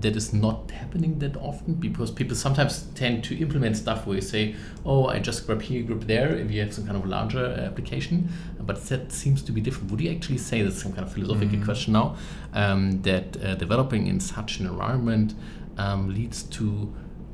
[0.00, 4.22] that is not happening that often because people sometimes tend to implement stuff where you
[4.22, 4.54] say,
[4.86, 7.60] oh, I just grab here, grab there, if you have some kind of larger uh,
[7.66, 8.30] application.
[8.60, 9.90] But that seems to be different.
[9.90, 11.64] Would you actually say that's some kind of philosophical Mm.
[11.66, 12.16] question now
[12.54, 15.34] um, that uh, developing in such an environment
[15.76, 16.90] um, leads to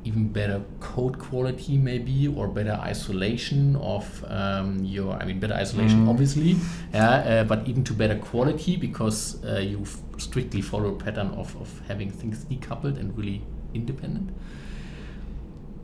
[0.07, 5.99] even better code quality, maybe, or better isolation of um, your, I mean, better isolation,
[6.05, 6.09] Mm.
[6.09, 6.55] obviously,
[6.93, 9.79] yeah, uh, but even to better quality because uh, you
[10.17, 13.41] strictly follow a pattern of, of having things decoupled and really
[13.73, 14.29] independent.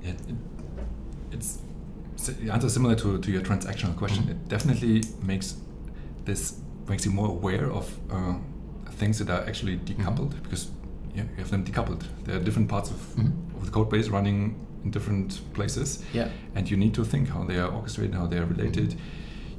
[0.04, 0.36] Yeah, it,
[1.32, 1.60] it's
[2.26, 4.24] the answer is similar to, to your transactional question.
[4.24, 4.32] Mhm.
[4.32, 5.48] It definitely makes
[6.26, 6.42] this
[6.88, 8.36] makes you more aware of uh,
[9.00, 10.64] things that are actually decoupled because
[11.16, 12.04] yeah, you have them decoupled.
[12.26, 13.32] There are different parts of, Mhm.
[13.53, 16.28] of the code base running in different places, Yeah.
[16.56, 18.95] and you need to think how they are orchestrated, how they are related.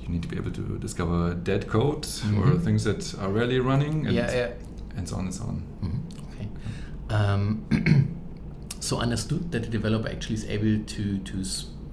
[0.02, 2.04] You need to be able to discover dead code
[2.36, 2.60] or Mhm.
[2.64, 4.48] things that are rarely running, and, Yeah, yeah.
[4.96, 5.62] and so on and so on.
[5.82, 6.00] Mhm,
[6.34, 6.48] Okay.
[7.14, 7.64] Um,
[8.80, 11.42] so understood that the developer actually is able to to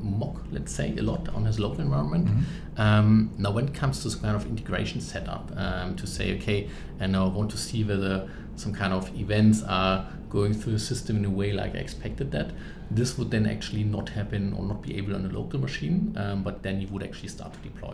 [0.03, 2.27] mock, let's say, a lot on his local environment.
[2.27, 2.79] Mhm.
[2.79, 6.67] Um, now, when it comes to some kind of integration setup, um, to say, okay,
[6.99, 10.79] and now I want to see whether some kind of events are going through the
[10.79, 12.51] system in a way like I expected that,
[12.89, 16.41] this would then actually not happen or not be able on a local machine, um,
[16.43, 17.93] but then you would actually start to deploy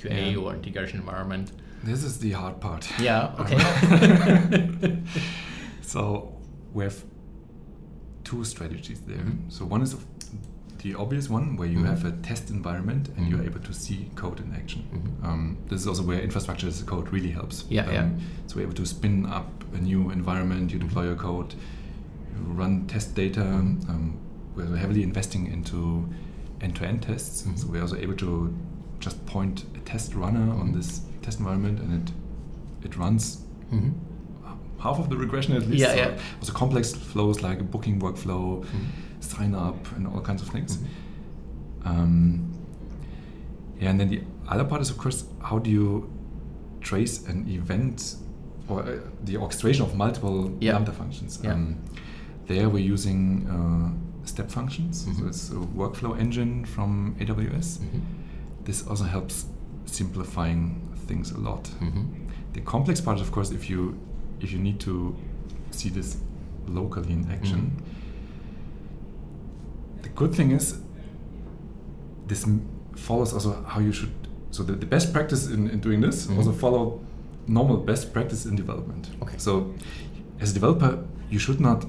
[0.00, 0.38] to QA Yeah.
[0.38, 1.52] or integration environment.
[1.82, 2.86] This is the hard part.
[3.00, 4.98] Yeah, okay.
[5.82, 6.34] So
[6.74, 7.02] we have
[8.24, 9.16] two strategies there.
[9.16, 9.50] Mhm.
[9.50, 9.96] So one is
[10.82, 11.86] the obvious one where you Mhm.
[11.86, 13.46] have a test environment and you're Mhm.
[13.50, 14.82] able to see code in action.
[14.92, 15.24] Mhm.
[15.26, 17.64] Um, this is also where infrastructure as a code really helps.
[17.70, 18.08] Yeah, um, yeah.
[18.46, 21.54] So we're able to spin up a new environment, you deploy your code,
[22.46, 23.40] run test data.
[23.40, 23.88] Mhm.
[23.88, 24.16] Um,
[24.56, 26.08] we're heavily investing into
[26.60, 27.42] end-to-end tests.
[27.42, 27.58] Mhm.
[27.58, 28.52] So we're also able to
[29.00, 30.74] just point a test runner on Mhm.
[30.74, 32.12] this test environment and it
[32.84, 33.38] it runs
[33.72, 33.92] Mhm.
[34.78, 35.80] half of the regression at least.
[35.80, 36.18] Yeah, so yeah.
[36.40, 38.66] Also complex flows like a booking workflow, Mhm.
[39.20, 40.78] sign up, and all kinds of things.
[40.78, 40.86] Mhm.
[41.84, 42.40] Um,
[43.80, 46.08] yeah, and then the other part is, of course, how do you
[46.80, 48.16] trace an event
[48.68, 50.74] or uh, the orchestration of multiple Yeah.
[50.74, 51.40] Lambda functions?
[51.42, 51.54] Yeah.
[51.54, 51.76] Um,
[52.48, 53.90] there we're using uh,
[54.26, 55.04] step functions.
[55.04, 55.28] So Mhm.
[55.28, 57.78] it's a workflow engine from AWS.
[57.78, 58.00] Mhm.
[58.64, 59.46] This also helps
[59.86, 61.70] simplifying things a lot.
[61.80, 62.04] Mhm.
[62.54, 63.94] The complex part is, of course, if you
[64.40, 65.14] if you need to
[65.70, 66.16] see this
[66.68, 67.60] locally in action.
[67.60, 67.82] Mhm.
[70.02, 70.78] The good thing is
[72.28, 72.60] this m-
[72.96, 74.12] follows also how you should.
[74.50, 76.36] So the, the best practice in, in doing this Mhm.
[76.38, 77.00] also follow
[77.46, 79.10] normal best practice in development.
[79.22, 79.38] Okay.
[79.38, 79.72] So
[80.40, 81.84] as a developer, you should not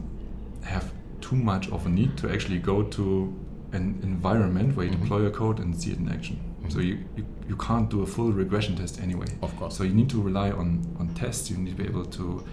[1.29, 3.33] too much of a need to actually go to
[3.71, 5.01] an environment where you Mhm.
[5.01, 6.37] deploy your code and see it in action.
[6.69, 6.85] So Mhm.
[6.87, 9.27] you, you, you can't do a full regression test anyway.
[9.41, 9.75] Of course.
[9.77, 10.67] So you need to rely on,
[10.99, 11.49] on tests.
[11.51, 12.43] You need to be able to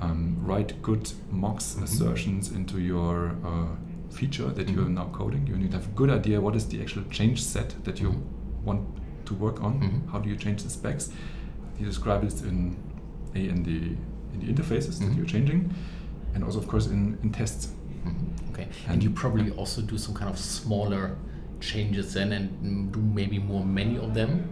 [0.00, 1.84] um, write good mocks, Mhm.
[1.84, 3.68] assertions into your uh,
[4.10, 4.94] feature that you are Mhm.
[5.00, 5.46] now coding.
[5.46, 8.08] You need to have a good idea what is the actual change set that you
[8.10, 8.64] Mhm.
[8.64, 8.80] want
[9.26, 9.74] to work on.
[9.80, 10.10] Mhm.
[10.12, 11.10] How do you change the specs?
[11.78, 12.76] You describe this in
[13.34, 13.78] a in the
[14.32, 15.70] in the interfaces that you're changing,
[16.34, 17.68] and also of course in, in tests.
[18.04, 18.50] Mhm.
[18.52, 18.66] Okay.
[18.86, 21.16] And, And- you probably also do some kind of smaller
[21.60, 24.48] changes then and do maybe more many of them?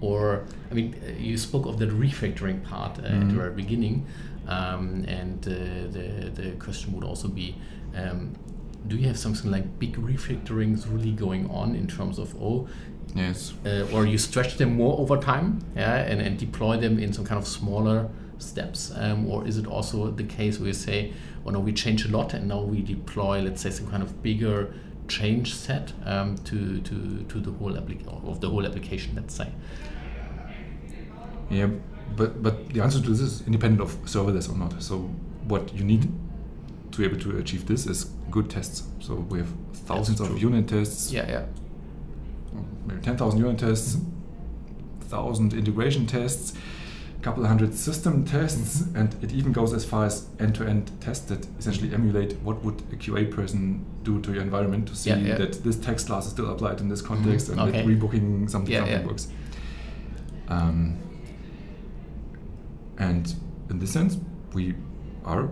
[0.00, 3.32] Or, I mean, uh, you spoke of the refactoring part uh, at the Mhm.
[3.32, 4.06] very beginning,
[4.46, 5.50] um, and uh,
[5.96, 7.54] the, the question would also be
[7.96, 8.30] um,
[8.86, 12.68] do you have something like big refactorings really going on in terms of, oh,
[13.16, 13.52] Yes.
[13.66, 17.24] uh, or you stretch them more over time, yeah, and, and deploy them in some
[17.24, 21.12] kind of smaller steps, um, or is it also the case where you say,
[21.44, 24.22] "Oh no, we change a lot, and now we deploy, let's say, some kind of
[24.22, 24.72] bigger
[25.08, 29.48] change set um, to, to to the whole application of the whole application, let's say."
[31.50, 31.68] Yeah,
[32.16, 34.82] but but the answer to this is independent of serverless or not.
[34.82, 34.98] So
[35.46, 36.02] what you need
[36.92, 38.82] to be able to achieve this is good tests.
[39.00, 39.48] So we have
[39.86, 41.10] thousands of unit tests.
[41.12, 41.44] Yeah, yeah.
[42.86, 45.16] Maybe ten thousand unit tests, Mm-hmm.
[45.16, 46.52] thousand integration tests,
[47.28, 48.96] couple hundred system tests, Mm-hmm.
[48.98, 52.96] and it even goes as far as end-to-end tests that essentially emulate what would a
[52.96, 55.36] QA person do to your environment to see Yeah, yeah.
[55.36, 57.72] that this text class is still applied in this context and Okay.
[57.72, 59.28] that rebooking something, Yeah, something works.
[60.48, 60.96] Um,
[62.98, 63.34] and
[63.70, 64.16] in this sense,
[64.54, 64.74] we
[65.24, 65.50] are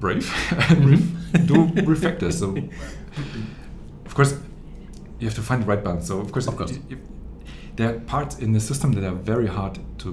[0.00, 0.26] brave
[0.70, 0.96] and we
[1.52, 2.34] do refactors.
[2.42, 2.56] So,
[4.06, 4.32] of course,
[5.20, 6.08] you have to find the right balance.
[6.08, 6.72] So, of course, Of course.
[6.90, 6.98] if-
[7.76, 10.10] there are parts in the system that are very hard to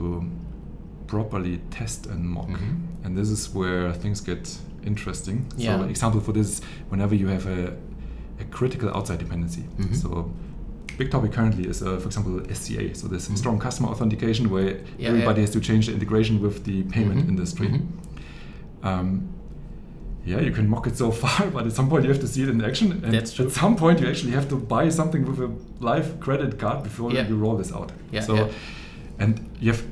[1.08, 2.78] properly test and mock, Mhm.
[3.04, 5.46] and this is where things get interesting.
[5.58, 5.78] Yeah.
[5.80, 7.74] So, example for this, is whenever you have a,
[8.40, 9.64] a critical outside dependency.
[9.80, 9.96] Mhm.
[9.96, 10.32] So,
[10.98, 12.94] big topic currently is, uh, for example, SCA.
[12.96, 13.38] So, this Mhm.
[13.38, 15.46] strong customer authentication where Yeah, everybody yeah.
[15.48, 17.30] has to change the integration with the payment Mhm.
[17.30, 17.68] industry.
[17.68, 17.82] Mhm.
[18.84, 19.22] Um,
[20.26, 22.44] yeah, you can mock it so far, but at some point you have to see
[22.44, 22.92] it in action.
[23.04, 23.46] And That's true.
[23.46, 27.12] At some point, you actually have to buy something with a live credit card before
[27.12, 27.28] Yeah.
[27.28, 27.92] you roll this out.
[28.12, 28.50] Yeah, so,
[29.20, 29.84] and you have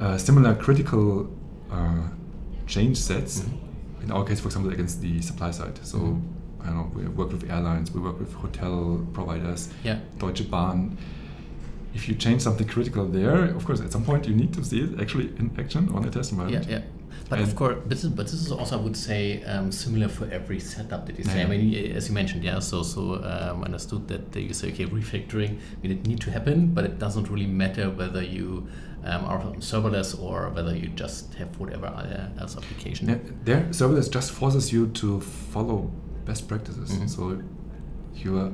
[0.00, 1.28] uh, similar critical
[1.70, 2.08] uh,
[2.66, 3.40] change sets.
[3.40, 4.04] Mhm.
[4.04, 5.78] In our case, for example, against the supply side.
[5.82, 6.20] So, Mhm.
[6.62, 9.98] I don't know, we work with airlines, we work with hotel providers, Yeah.
[10.18, 10.96] Deutsche Bahn.
[11.94, 14.80] If you change something critical there, of course, at some point you need to see
[14.80, 16.66] it actually in action on a test environment.
[16.68, 16.78] yeah.
[16.78, 16.82] Yeah.
[17.28, 20.26] But of course, this is, but this is also, I would say, um, similar for
[20.30, 21.38] every setup that you say.
[21.38, 21.46] Yeah.
[21.46, 22.60] I mean, as you mentioned, yeah.
[22.60, 26.68] So, so um, understood that you say, okay, refactoring, I mean, it need to happen,
[26.74, 28.68] but it doesn't really matter whether you
[29.06, 31.86] um, on serverless or whether you just have whatever
[32.40, 33.08] else application.
[33.08, 35.90] Yeah, there, serverless just forces you to follow
[36.24, 36.90] best practices.
[36.90, 37.08] Mhm.
[37.08, 37.42] So
[38.14, 38.52] you are,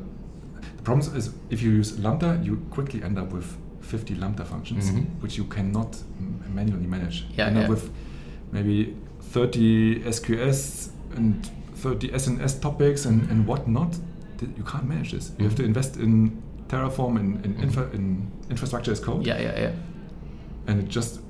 [0.76, 4.90] the problem is if you use Lambda, you quickly end up with 50 Lambda functions,
[4.90, 5.06] Mhm.
[5.22, 7.26] which you cannot m- manually manage.
[7.36, 7.62] Yeah, you end yeah.
[7.64, 7.90] up with
[8.52, 8.94] maybe
[9.32, 13.98] 30 SQS and 30 SNS topics and, and whatnot.
[14.56, 15.32] You can't manage this.
[15.38, 15.66] You have to Mhm.
[15.66, 17.62] invest in Terraform, in, in, Mhm.
[17.62, 19.72] infra, in infrastructure as code, Yeah, yeah, yeah.
[20.66, 21.20] And it just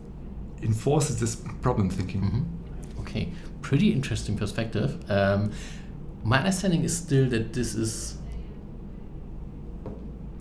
[0.63, 2.23] enforces this problem thinking.
[2.23, 3.01] Mhm.
[3.01, 4.99] Okay, pretty interesting perspective.
[5.11, 5.51] Um,
[6.25, 8.17] my understanding is still that this is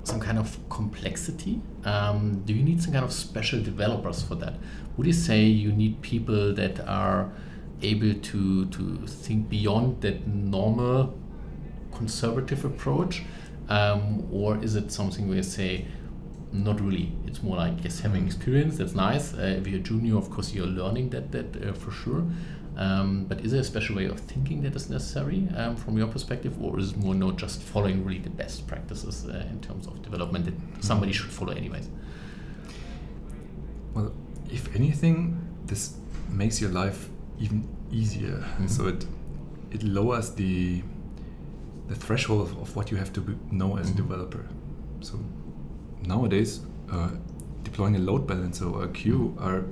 [0.04, 1.62] some kind of complexity.
[1.86, 4.56] Um, do you need some kind of special developers for that?
[4.97, 7.32] Would you say you need people that are
[7.82, 11.17] able to to think beyond that normal
[11.91, 13.23] conservative approach,
[13.69, 15.86] um, or is it something where you say?
[16.54, 17.12] Not really.
[17.26, 18.78] It's more like yes, having experience.
[18.78, 19.34] That's nice.
[19.34, 22.24] Uh, if you're a junior, of course, you're learning that that uh, for sure.
[22.78, 26.08] Um, but is there a special way of thinking that is necessary um, from your
[26.08, 29.88] perspective, or is it more not just following really the best practices uh, in terms
[29.88, 31.90] of development that somebody should follow anyways?
[33.94, 34.14] Well,
[34.50, 35.96] if anything, this
[36.30, 37.10] makes your life
[37.40, 38.44] even easier.
[38.60, 38.70] Mhm.
[38.70, 39.06] So it
[39.72, 40.84] it lowers the
[41.88, 43.94] the threshold of, of what you have to know as Mhm.
[43.94, 44.46] a developer.
[45.02, 45.20] So
[46.06, 46.62] nowadays,
[46.92, 47.10] uh,
[47.64, 49.64] deploying a load balancer or a queue are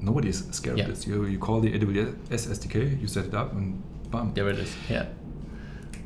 [0.00, 0.84] nobody is scared Yeah.
[0.84, 1.06] of this.
[1.06, 4.32] You you call the AWS SDK, you set it up, and bam.
[4.34, 4.74] There it is.
[4.90, 5.06] Yeah.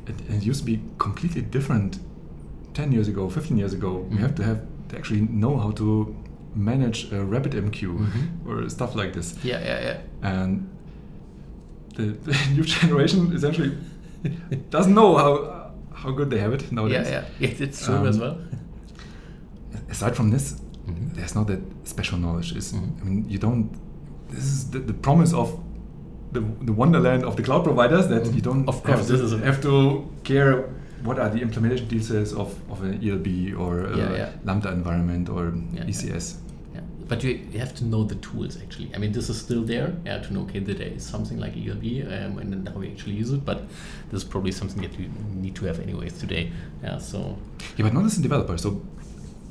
[0.07, 1.99] It, it used to be completely different
[2.73, 4.05] 10 years ago, 15 years ago.
[4.05, 4.11] Mhm.
[4.11, 6.15] You have to have to actually know how to
[6.55, 8.47] manage a RabbitMQ Mhm.
[8.47, 9.35] or stuff like this.
[9.43, 9.97] Yeah, yeah, yeah.
[10.31, 10.67] And
[11.95, 13.71] the, the new generation essentially
[14.69, 15.31] doesn't know how
[15.93, 17.07] how good they have it nowadays.
[17.09, 17.23] yeah.
[17.39, 18.37] Yeah, it's true Um, as well.
[19.89, 20.55] Aside from this,
[20.87, 21.15] Mhm.
[21.15, 22.55] there's not that special knowledge.
[22.55, 23.01] Is Mhm.
[23.01, 23.69] I mean, you don't.
[24.29, 25.47] This is the, the promise of
[26.31, 29.61] the, the wonderland of the cloud providers that you don't Of course, have, to, have
[29.63, 30.69] to care
[31.03, 34.29] what are the implementation details of, of an ELB or a Yeah, yeah.
[34.43, 36.35] Lambda environment or Yeah, ECS.
[36.75, 36.81] Yeah.
[37.07, 38.91] But you, you have to know the tools actually.
[38.93, 39.95] I mean, this is still there.
[40.05, 42.91] Yeah, to know okay, that there is something like ELB um, and then how we
[42.91, 43.43] actually use it.
[43.43, 43.63] But
[44.11, 46.51] this is probably something that you need to have anyways today.
[46.83, 46.99] Yeah.
[46.99, 47.17] So.
[47.77, 48.55] Yeah, but not as a developer.
[48.57, 48.69] So,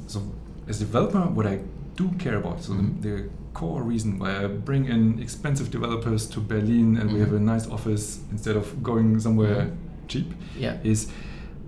[0.09, 0.21] so
[0.69, 1.61] as a developer, what I
[1.97, 3.03] do care about, so Mhm.
[3.03, 7.33] the, the core reason why I bring in expensive developers to Berlin and we have
[7.33, 7.53] a Mhm.
[7.55, 9.73] nice office instead of going somewhere Mhm.
[10.09, 10.77] cheap, Yeah.
[10.85, 11.09] is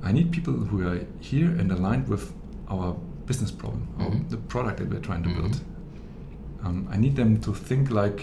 [0.03, 2.33] I need people who are here and aligned with
[2.68, 4.29] our business problem, or Mhm.
[4.31, 5.61] the product that we're trying to build.
[6.64, 8.20] Um, I need them to think like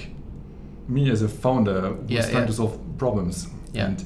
[0.87, 2.45] me as a founder who's Yeah, trying yeah.
[2.47, 3.47] to solve problems.
[3.73, 3.87] Yeah.
[3.87, 4.05] And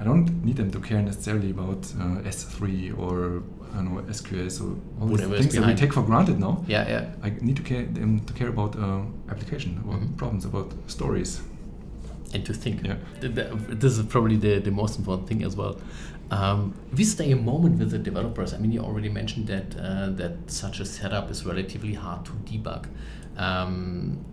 [0.00, 3.42] I don't need them to care necessarily about uh, S3 or
[3.76, 4.64] I don't know SQL, so
[5.00, 6.64] all Whatever these things that we take for granted now.
[6.66, 7.04] Yeah, yeah.
[7.22, 10.16] I need to care um, to care about uh, application, about Mhm.
[10.16, 11.40] problems, about stories.
[12.34, 12.84] and to think.
[12.84, 12.96] Yeah.
[13.20, 13.50] Th- th-
[13.82, 15.74] This is probably the, the most important thing as well.
[16.30, 18.52] Um, we stay a moment with the developers.
[18.52, 22.32] I mean, you already mentioned that uh, that such a setup is relatively hard to
[22.48, 22.82] debug.
[23.36, 24.24] Um,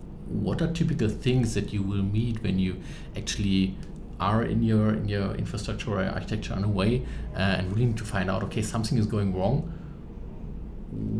[0.46, 2.72] what are typical things that you will meet when you
[3.16, 3.76] actually
[4.20, 7.96] are in your in your infrastructure or architecture in a way uh, and really need
[7.96, 9.72] to find out okay something is going wrong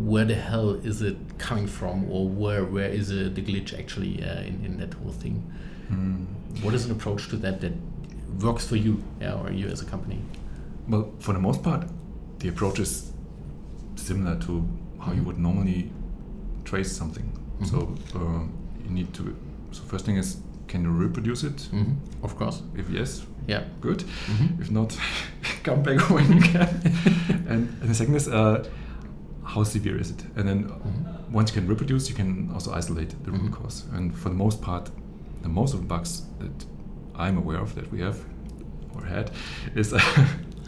[0.07, 4.22] where the hell is it coming from or where where is uh, the glitch actually
[4.22, 5.42] uh, in, in that whole thing
[5.92, 6.24] Mm.
[6.62, 7.72] what is an approach to that that
[8.42, 10.18] works for you yeah, or you as a company
[10.88, 11.83] Well, for the most part,
[12.38, 13.12] the approach is
[13.96, 14.66] similar to
[14.98, 15.26] how you Mhm.
[15.26, 15.90] would normally
[16.64, 17.26] trace something.
[17.61, 17.66] Mhm.
[17.70, 17.76] So
[18.18, 18.42] uh,
[18.85, 19.22] you need to.
[19.72, 20.37] So first thing is,
[20.75, 21.57] can you reproduce it?
[21.73, 22.25] mm-hmm.
[22.25, 24.05] of course If yes, yeah good.
[24.31, 24.61] Mhm.
[24.61, 24.99] If not,
[25.67, 26.69] come back when you can.
[27.53, 28.65] and, and the second is, uh,
[29.45, 30.25] how severe is it?
[30.37, 31.33] And then Mhm.
[31.33, 33.53] once you can reproduce, you can also isolate the root Mhm.
[33.63, 33.85] cause.
[33.97, 34.91] And for the most part,
[35.43, 36.67] the most of the bugs that
[37.15, 38.17] I'm aware of that we have
[38.95, 39.31] or had
[39.77, 39.93] is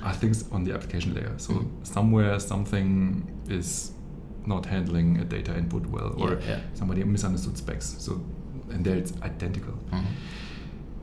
[0.05, 1.33] are things on the application layer.
[1.39, 1.67] So Mhm.
[1.83, 3.93] somewhere something is
[4.47, 6.61] not handling a data input well, or Yeah, yeah.
[6.75, 7.97] somebody misunderstood specs.
[7.99, 8.13] So
[8.71, 9.75] and there it's identical.
[9.93, 10.05] Mhm.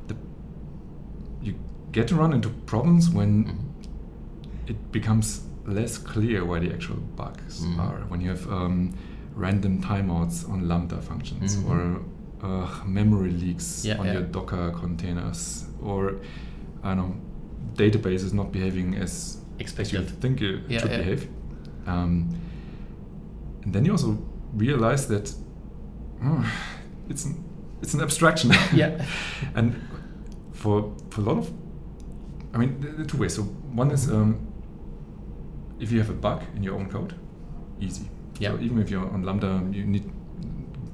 [0.08, 0.15] The,
[1.41, 1.56] you
[1.91, 4.69] get to run into problems when Mhm.
[4.69, 7.80] it becomes less clear where the actual bugs Mhm.
[7.80, 7.99] are.
[8.10, 8.93] When you have um,
[9.36, 11.69] random timeouts on Lambda functions Mhm.
[11.69, 12.02] or
[12.43, 14.13] uh, memory leaks Yeah, on yeah.
[14.13, 16.15] your Docker containers or
[16.84, 17.15] I don't know,
[17.76, 19.38] database is not behaving as
[19.80, 20.97] as you think it Yeah, should yeah.
[20.97, 21.30] behave.
[21.88, 22.28] Um,
[23.63, 24.17] and then you also
[24.54, 25.34] realize that
[26.26, 26.43] oh,
[27.10, 27.26] it's
[27.84, 28.52] it's an abstraction.
[28.74, 29.06] Yeah.
[29.56, 29.74] and
[30.52, 31.52] for for a lot of,
[32.54, 33.36] I mean, there are two ways.
[33.36, 33.43] So
[33.82, 34.36] one is um,
[35.80, 37.13] if you have a bug in your own code,
[37.80, 38.06] easy.
[38.39, 38.52] Yeah.
[38.52, 40.04] So even if you're on Lambda, you need.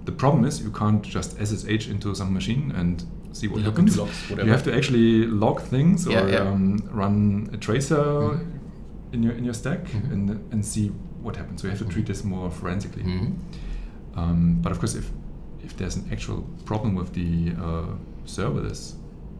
[0.06, 3.96] The problem is you can't just SSH into some machine and see what happens.
[3.98, 4.30] logs.
[4.30, 6.50] You have to actually log things or Yeah.
[6.50, 9.14] Um, run a tracer Mhm.
[9.14, 10.12] in your in your stack Mhm.
[10.14, 10.92] and and see
[11.24, 11.62] what happens.
[11.62, 13.04] So you have to treat this more forensically.
[13.04, 13.34] Mhm.
[14.16, 15.12] Um, but of course, if
[15.64, 17.96] if there's an actual problem with the uh,
[18.26, 18.94] serverless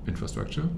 [0.08, 0.70] infrastructure,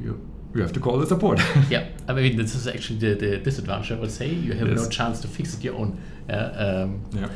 [0.00, 0.20] you
[0.54, 1.40] you have to call the support.
[1.70, 4.86] yeah i mean this is actually the, the disadvantage i would say you have no
[4.86, 5.98] chance to fix it your own
[6.28, 7.28] uh, um, yeah.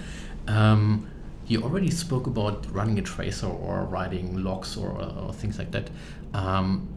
[0.48, 1.08] Um,
[1.46, 5.90] you already spoke about running a tracer or writing logs or, or things like that.
[6.34, 6.88] Um,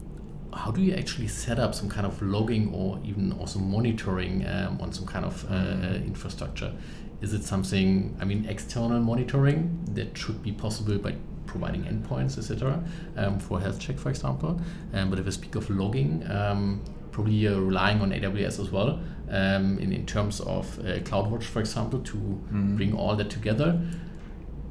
[0.52, 4.80] how do you actually set up some kind of logging or even also monitoring um,
[4.80, 6.72] on some kind of uh, infrastructure?
[7.20, 11.14] Is it something, I mean, external monitoring that should be possible by
[11.46, 12.82] providing endpoints, etc.,
[13.16, 14.60] um, for health check, for example?
[14.94, 16.80] Um, but if I speak of logging, um,
[17.12, 21.60] probably uh, relying on AWS as well um, in, in terms of uh, CloudWatch, for
[21.60, 22.76] example, to Mhm.
[22.76, 23.80] bring all that together.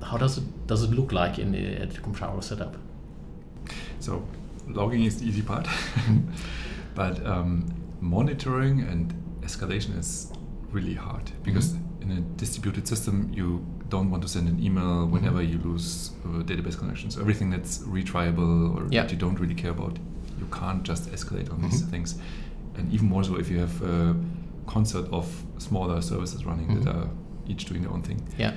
[0.01, 2.77] How does it does it look like in uh, at the setup?
[3.99, 4.23] So
[4.67, 5.67] logging is the easy part,
[6.95, 7.65] but um,
[7.99, 10.31] monitoring and escalation is
[10.71, 11.79] really hard because Mhm.
[12.01, 16.27] In a distributed system you don't want to send an email whenever you lose a
[16.43, 17.17] database connections.
[17.17, 19.01] Everything that's retriable or Yeah.
[19.01, 19.97] that you don't really care about,
[20.39, 21.89] you can't just escalate on these Mhm.
[21.89, 22.15] things.
[22.77, 24.15] And even more so if you have a
[24.67, 25.25] concert of
[25.57, 26.83] smaller services running Mhm.
[26.83, 27.09] that are
[27.47, 28.21] each doing their own thing.
[28.38, 28.53] Yeah.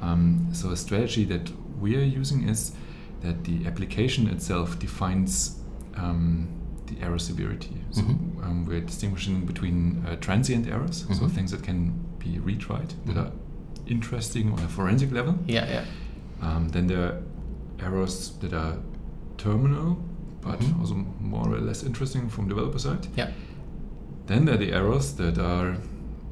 [0.00, 2.72] Um, so a strategy that we are using is
[3.20, 5.56] that the application itself defines
[5.96, 6.46] um,
[6.86, 7.76] the error severity.
[7.90, 8.44] So Mhm.
[8.44, 11.30] um, we're distinguishing between uh, transient errors, so Mhm.
[11.30, 13.32] things that can be retried that are
[13.86, 15.34] interesting on a forensic level.
[15.46, 15.84] Yeah, yeah.
[16.42, 17.22] Um, then there are
[17.86, 18.76] errors that are
[19.36, 19.98] terminal,
[20.42, 20.80] but Mhm.
[20.80, 23.06] also more or less interesting from developer side.
[23.16, 23.30] Yeah.
[24.26, 25.76] Then there are the errors that are,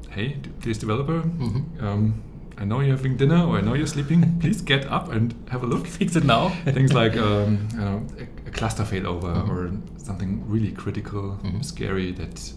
[0.09, 1.63] hey, please developer, Mhm.
[1.83, 2.13] um,
[2.61, 4.21] I know you're having dinner or I know you're sleeping.
[4.41, 5.87] Please get up and have a look.
[5.87, 6.49] Fix it now.
[6.65, 9.49] Things like um, don't know, a, a cluster failover Mhm.
[9.49, 11.63] or something really critical, Mhm.
[11.63, 12.53] scary that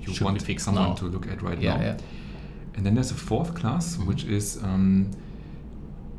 [0.00, 0.94] you Should want someone now.
[0.96, 1.82] to look at right Yeah, now.
[1.82, 1.96] yeah.
[2.76, 5.10] And then there's a fourth class, which is um,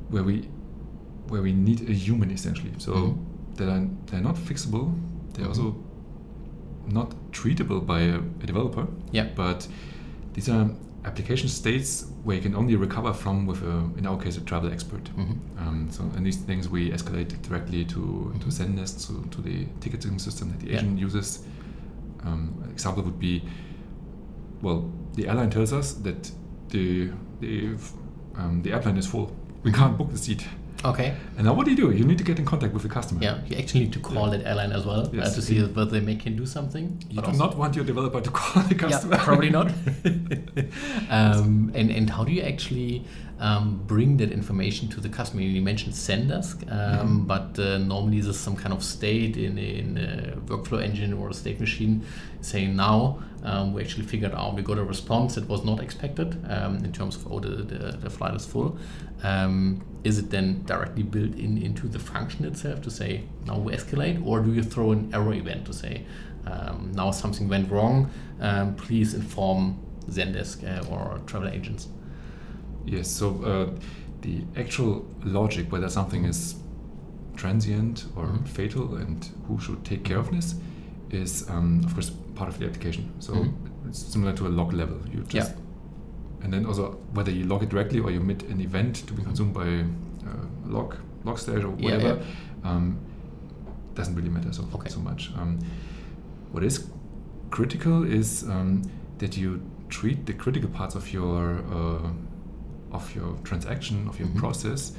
[0.10, 0.50] where we
[1.30, 2.72] where we need a human essentially.
[2.78, 3.18] So Mhm.
[3.58, 4.94] that are they're not fixable.
[5.34, 5.50] They're Mhm.
[5.50, 5.76] also
[6.88, 8.88] not treatable by a, a developer.
[9.12, 9.28] Yeah.
[9.36, 9.68] But
[10.34, 10.70] these are
[11.04, 14.72] application states where you can only recover from with a, in our case, a travel
[14.72, 15.10] expert.
[15.18, 15.36] Mhm.
[15.60, 18.48] Um, so and these things we escalate directly to to.
[18.50, 20.78] Zendesk, to, to the ticketing system that the Yeah.
[20.80, 21.40] agent uses.
[22.26, 23.44] Um, example would be,
[24.62, 26.32] well, the airline tells us that
[26.70, 27.10] the
[27.40, 27.76] the
[28.36, 29.32] um, the airplane is full.
[29.64, 30.46] We can't book the seat.
[30.86, 31.16] Okay.
[31.38, 31.92] And now what do you do?
[31.92, 33.20] You need to get in contact with the customer.
[33.24, 35.32] Yeah, you actually need to call that airline as well Yes.
[35.32, 37.02] uh, to see whether they may can do something.
[37.10, 39.16] You do also- not want your developer to call the customer.
[39.16, 39.72] Yeah, probably not.
[41.10, 43.04] um, and, and how do you actually
[43.40, 45.42] um, bring that information to the customer?
[45.42, 50.38] You mentioned Zendesk, um, but uh, normally there's some kind of state in, in a
[50.48, 52.06] workflow engine or a state machine
[52.42, 56.44] saying now um, we actually figured out we got a response that was not expected
[56.50, 58.78] um, in terms of oh the, the, the flight is full.
[59.24, 63.74] Um, is it then directly built in into the function itself to say now we
[63.74, 66.06] escalate, or do you throw an error event to say
[66.46, 68.10] um, now something went wrong,
[68.40, 69.80] um, please inform
[70.10, 71.90] Zendesk uh, or travel agents.
[72.88, 73.80] Yes, so uh,
[74.22, 76.56] the actual logic whether something is
[77.36, 78.48] transient or Mhm.
[78.48, 80.56] fatal and who should take care of this
[81.12, 83.04] is, um, of course, part of the application.
[83.20, 83.52] So Mhm.
[83.88, 84.98] it's similar to a log level.
[85.14, 85.54] You just
[86.44, 89.24] and then also whether you log it directly or you emit an event to be
[89.24, 89.68] consumed by
[90.26, 90.96] uh, log
[91.38, 92.22] stage or Yeah, whatever
[92.64, 92.98] um,
[93.96, 94.90] doesn't really matter so Okay.
[94.90, 95.32] so much.
[95.36, 95.58] Um,
[96.52, 96.86] what is
[97.50, 98.82] critical is um,
[99.18, 99.60] that you
[99.90, 102.10] treat the critical parts of your uh,
[102.92, 104.38] of your transaction of your Mhm.
[104.38, 104.94] process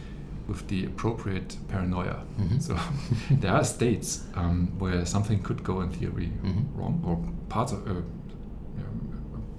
[0.49, 2.23] with the appropriate paranoia.
[2.39, 2.61] Mhm.
[2.63, 2.77] So
[3.41, 6.65] there are states um, where something could go in theory Mhm.
[6.77, 7.17] wrong, or
[7.49, 7.95] parts of uh,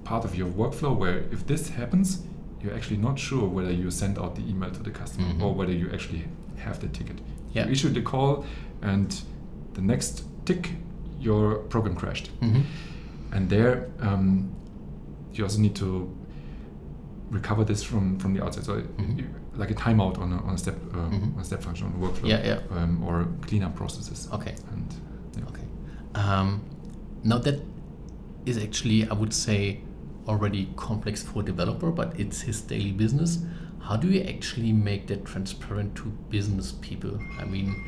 [0.04, 2.24] part of your workflow where if this happens,
[2.62, 5.42] you're actually not sure whether you send out the email to the customer Mhm.
[5.44, 6.24] or whether you actually
[6.58, 7.22] have the ticket.
[7.54, 7.66] Yeah.
[7.66, 8.44] You issued the call,
[8.82, 9.22] and
[9.74, 10.72] the next tick,
[11.20, 12.30] your program crashed.
[12.42, 12.64] Mhm.
[13.32, 14.50] And there, um,
[15.34, 16.10] you also need to
[17.30, 18.66] recover this from, from the outside.
[18.66, 19.26] So, Mhm.
[19.56, 21.36] like a timeout on a, on a step uh, Mhm.
[21.36, 22.60] on a step function on a workflow, Yeah, yeah.
[22.78, 24.28] Um, or cleanup processes.
[24.34, 24.56] Okay.
[24.72, 24.88] And
[25.38, 25.44] yeah.
[25.50, 25.66] Okay.
[26.16, 26.62] Um,
[27.24, 27.60] now that
[28.46, 29.82] is actually, I would say,
[30.28, 33.40] already complex for a developer, but it's his daily business.
[33.80, 37.20] How do you actually make that transparent to business people?
[37.42, 37.84] I mean,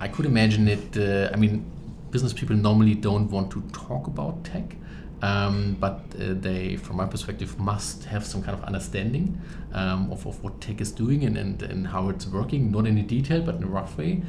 [0.00, 0.96] I could imagine it.
[0.96, 1.64] Uh, I mean,
[2.10, 4.76] business people normally don't want to talk about tech.
[5.22, 9.40] Um, but uh, they, from my perspective, must have some kind of understanding
[9.72, 13.04] um, of, of what tech is doing and, and, and how it's working, not in
[13.06, 14.22] detail, but in a rough way.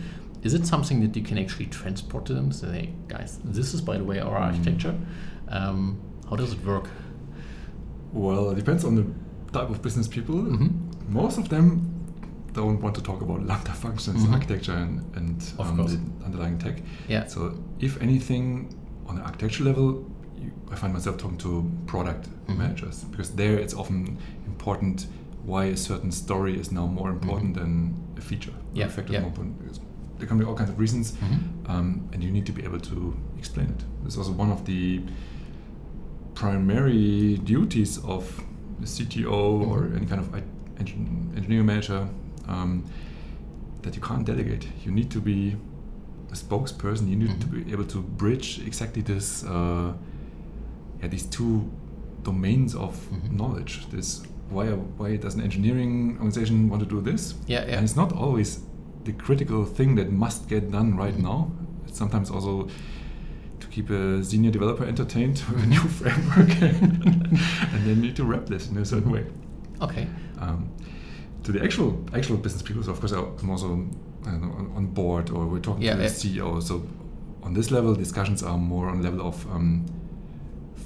[0.43, 2.51] Is it something that you can actually transport to them?
[2.53, 4.95] Say, hey, guys, this is, by the way, our architecture.
[5.49, 6.89] Um, how does it work?
[8.13, 9.05] Well, it depends on the
[9.51, 10.35] type of business people.
[10.35, 11.09] Mhm.
[11.09, 11.93] Most of them
[12.53, 14.33] don't want to talk about lambda functions, Mhm.
[14.33, 16.81] architecture, and, and the underlying tech.
[17.07, 17.27] Yeah.
[17.27, 18.73] So, if anything,
[19.07, 20.09] on the architecture level,
[20.41, 22.57] you, I find myself talking to product Mhm.
[22.57, 25.07] managers because there it's often important
[25.45, 28.51] why a certain story is now more important than a feature.
[28.51, 28.77] or Mm-hmm.
[28.79, 29.19] Yeah, factor yeah.
[29.21, 29.79] more important.
[30.19, 31.69] There can be all kinds of reasons, Mhm.
[31.69, 33.83] um, and you need to be able to explain it.
[34.03, 35.01] This is also one of the
[36.35, 38.43] primary duties of
[38.79, 39.95] the CTO or Mhm.
[39.97, 40.27] any kind of
[40.79, 42.07] engineering manager
[42.47, 42.83] um,
[43.81, 44.67] that you can't delegate.
[44.85, 45.55] You need to be
[46.31, 47.09] a spokesperson.
[47.09, 47.65] You need to Mhm.
[47.65, 49.93] be able to bridge exactly this, uh,
[51.01, 51.69] yeah, these two
[52.23, 53.37] domains of Mhm.
[53.37, 53.87] knowledge.
[53.91, 54.67] This why
[54.97, 57.35] why does an engineering organization want to do this?
[57.47, 57.75] Yeah, yeah.
[57.77, 58.59] And it's not always
[59.03, 61.23] the critical thing that must get done right Mhm.
[61.23, 61.51] now.
[61.87, 62.67] It's sometimes also
[63.59, 66.61] to keep a senior developer entertained with a new framework,
[67.73, 69.25] and they need to wrap this in a certain way.
[69.81, 70.07] Okay.
[70.39, 70.69] Um,
[71.43, 73.67] to the actual actual business people, so of course I'm also
[74.25, 76.09] know, on, on board, or we're talking Yeah, to the yeah.
[76.43, 76.61] CEO.
[76.61, 76.81] So
[77.43, 79.85] on this level, discussions are more on level of um,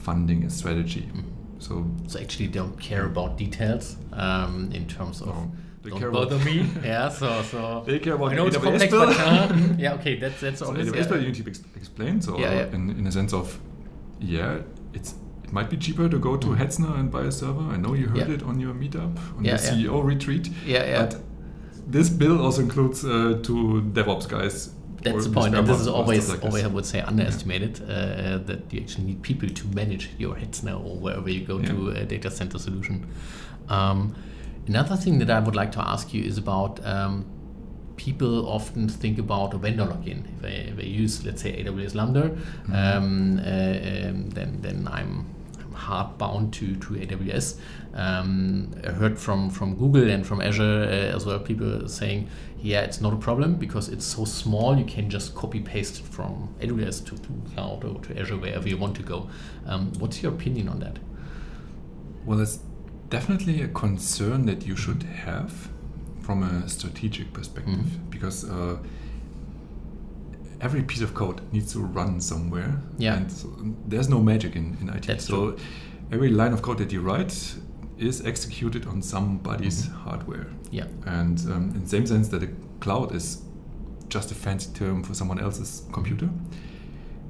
[0.01, 1.05] funding and strategy.
[1.59, 5.27] So So actually, don't care about details um, in terms of.
[5.27, 5.51] No,
[5.83, 6.65] they don't care about- bother me.
[6.83, 7.09] yeah.
[7.09, 7.83] So so.
[7.85, 9.05] They care about I know the it's AWS complex, bill.
[9.05, 9.93] but uh, mm, yeah.
[9.97, 10.15] Okay.
[10.19, 10.89] That's that's So obvious.
[10.89, 11.07] AWS yeah.
[11.09, 12.21] bill you need to ex- explain.
[12.21, 12.75] So Yeah, yeah.
[12.75, 13.59] In, in a sense of,
[14.19, 14.59] yeah,
[14.93, 16.57] it's it might be cheaper to go to Mhm.
[16.57, 17.65] Hetzner and buy a server.
[17.75, 18.35] I know you heard Yeah.
[18.35, 19.67] it on your meetup on Yeah, the.
[19.71, 20.49] CEO retreat.
[20.65, 21.05] Yeah, yeah.
[21.05, 21.21] But
[21.93, 24.69] this bill also includes uh, two DevOps guys.
[25.03, 27.81] That's the point, and this is always, like always I would say, underestimated.
[27.81, 31.89] Uh, that you actually need people to manage your Hetzner, or wherever you go to
[31.89, 33.07] a data center solution.
[33.69, 34.15] Um,
[34.67, 37.25] another thing that I would like to ask you is about um,
[37.95, 40.25] people often think about a vendor lock-in.
[40.35, 42.73] If they, if they use, let's say, AWS Lambda, Mm-hmm.
[42.73, 45.25] um, uh, um, then then I'm
[45.73, 47.57] hard bound to to AWS.
[47.93, 52.27] Um, I heard from from Google and from Azure uh, as well people saying,
[52.61, 54.77] yeah, it's not a problem because it's so small.
[54.77, 58.67] You can just copy paste it from AWS to, to cloud or to Azure wherever
[58.69, 59.29] you want to go.
[59.65, 60.99] Um, what's your opinion on that?
[62.25, 62.59] Well, it's
[63.09, 65.69] definitely a concern that you should have
[66.21, 68.09] from a strategic perspective Mhm.
[68.09, 68.77] because uh,
[70.61, 72.79] every piece of code needs to run somewhere.
[72.97, 73.15] Yeah.
[73.17, 73.49] And so
[73.87, 75.07] there's no magic in, in IT.
[75.07, 75.57] That's so true.
[76.11, 77.55] every line of code that you write
[77.97, 80.47] is executed on somebody's hardware.
[80.71, 80.85] Yeah.
[81.05, 82.49] And um, in the same sense that a
[82.79, 83.41] cloud is
[84.07, 86.29] just a fancy term for someone else's computer,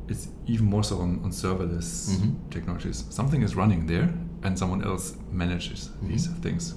[0.07, 2.35] it's even more so on, on serverless Mhm.
[2.49, 3.05] technologies.
[3.09, 4.13] Something is running there,
[4.43, 6.73] and someone else manages these things.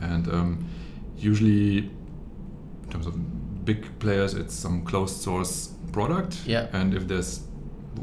[0.00, 0.64] And um,
[1.16, 3.14] usually, in terms of
[3.64, 6.36] big players, it's some closed source product.
[6.46, 6.66] Yeah.
[6.72, 7.40] And if there's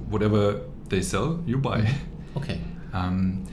[0.10, 1.88] whatever they sell, you buy.
[2.38, 2.60] Okay.
[2.94, 3.46] Um,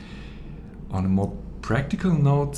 [0.90, 1.30] on a more
[1.60, 2.56] practical note,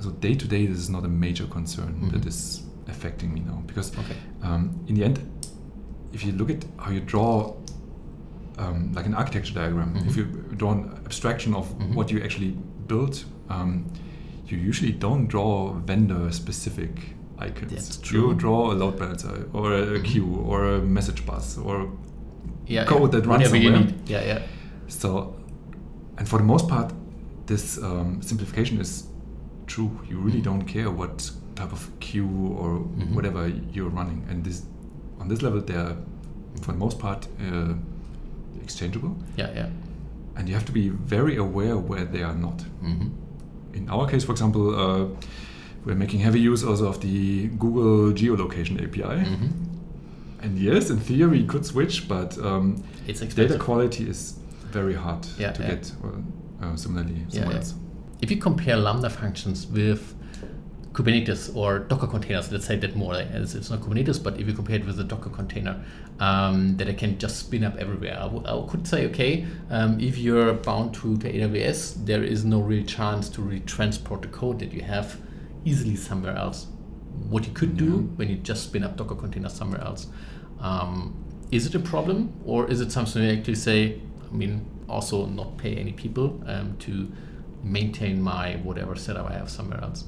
[0.00, 2.26] so day to day, this is not a major concern that Mhm.
[2.26, 4.16] is affecting me now because Okay.
[4.42, 5.20] um, in the end,
[6.12, 7.54] if you look at how you draw
[8.58, 10.06] um, like an architecture diagram, Mhm.
[10.08, 10.24] if you
[10.56, 11.94] draw an abstraction of Mhm.
[11.94, 12.56] what you actually
[12.88, 13.84] build, um,
[14.48, 17.72] you usually don't draw vendor specific icons.
[17.72, 18.34] That's You true.
[18.34, 20.04] draw a load balancer or a Mhm.
[20.04, 21.88] queue or a message bus or
[22.66, 22.84] Yeah.
[22.84, 23.20] Code yeah.
[23.20, 23.92] that runs Whatever you somewhere.
[23.92, 24.08] need.
[24.08, 24.42] Yeah, yeah.
[24.88, 25.34] So,
[26.18, 26.92] and for the most part,
[27.46, 29.04] this um, simplification is
[29.66, 29.90] true.
[30.10, 30.44] You really Mhm.
[30.50, 32.28] don't care what type of queue
[32.58, 33.14] or Mhm.
[33.14, 34.62] whatever you're running, and this
[35.20, 35.96] on this level, they're
[36.62, 37.74] for the most part uh,
[38.62, 39.68] exchangeable, Yeah, yeah.
[40.36, 42.62] and you have to be very aware where they are not.
[42.82, 43.08] hmm
[43.74, 45.06] In our case, for example, uh,
[45.86, 49.24] we're making heavy use also of the Google geolocation API.
[49.24, 49.46] hmm
[50.42, 54.34] And yes, in theory, you could switch, but um, data quality is
[54.72, 55.68] very hard Yeah, to yeah.
[55.70, 55.92] get.
[56.02, 56.22] Well,
[56.62, 57.74] uh, similarly, Yeah, somewhere else.
[58.20, 60.14] If you compare Lambda functions with
[60.92, 64.54] Kubernetes or Docker containers, let's say that more, like, it's, not Kubernetes, but if you
[64.54, 65.84] compare it with a Docker container
[66.20, 70.00] um, that I can just spin up everywhere, I, w- I could say, okay, um,
[70.00, 74.28] if you're bound to, to AWS, there is no real chance to really transport the
[74.28, 75.16] code that you have
[75.66, 76.66] easily somewhere else.
[77.28, 78.16] What you could do Yeah.
[78.18, 80.06] when you just spin up Docker containers somewhere else.
[80.60, 81.14] Um,
[81.50, 84.00] is it a problem, or is it something you actually say,
[84.30, 87.10] I mean, also not pay any people um, to
[87.62, 90.04] maintain my whatever setup I have somewhere else?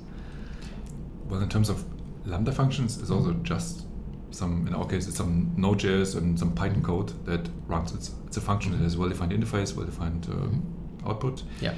[1.28, 1.84] Well, in terms of
[2.24, 3.86] Lambda functions, it's also just
[4.30, 7.92] some, in our case, it's some Node.js and some Python code that runs.
[7.94, 10.61] It's, it's a function that has well-defined interface, well-defined Mhm.
[11.06, 11.74] output, Yeah.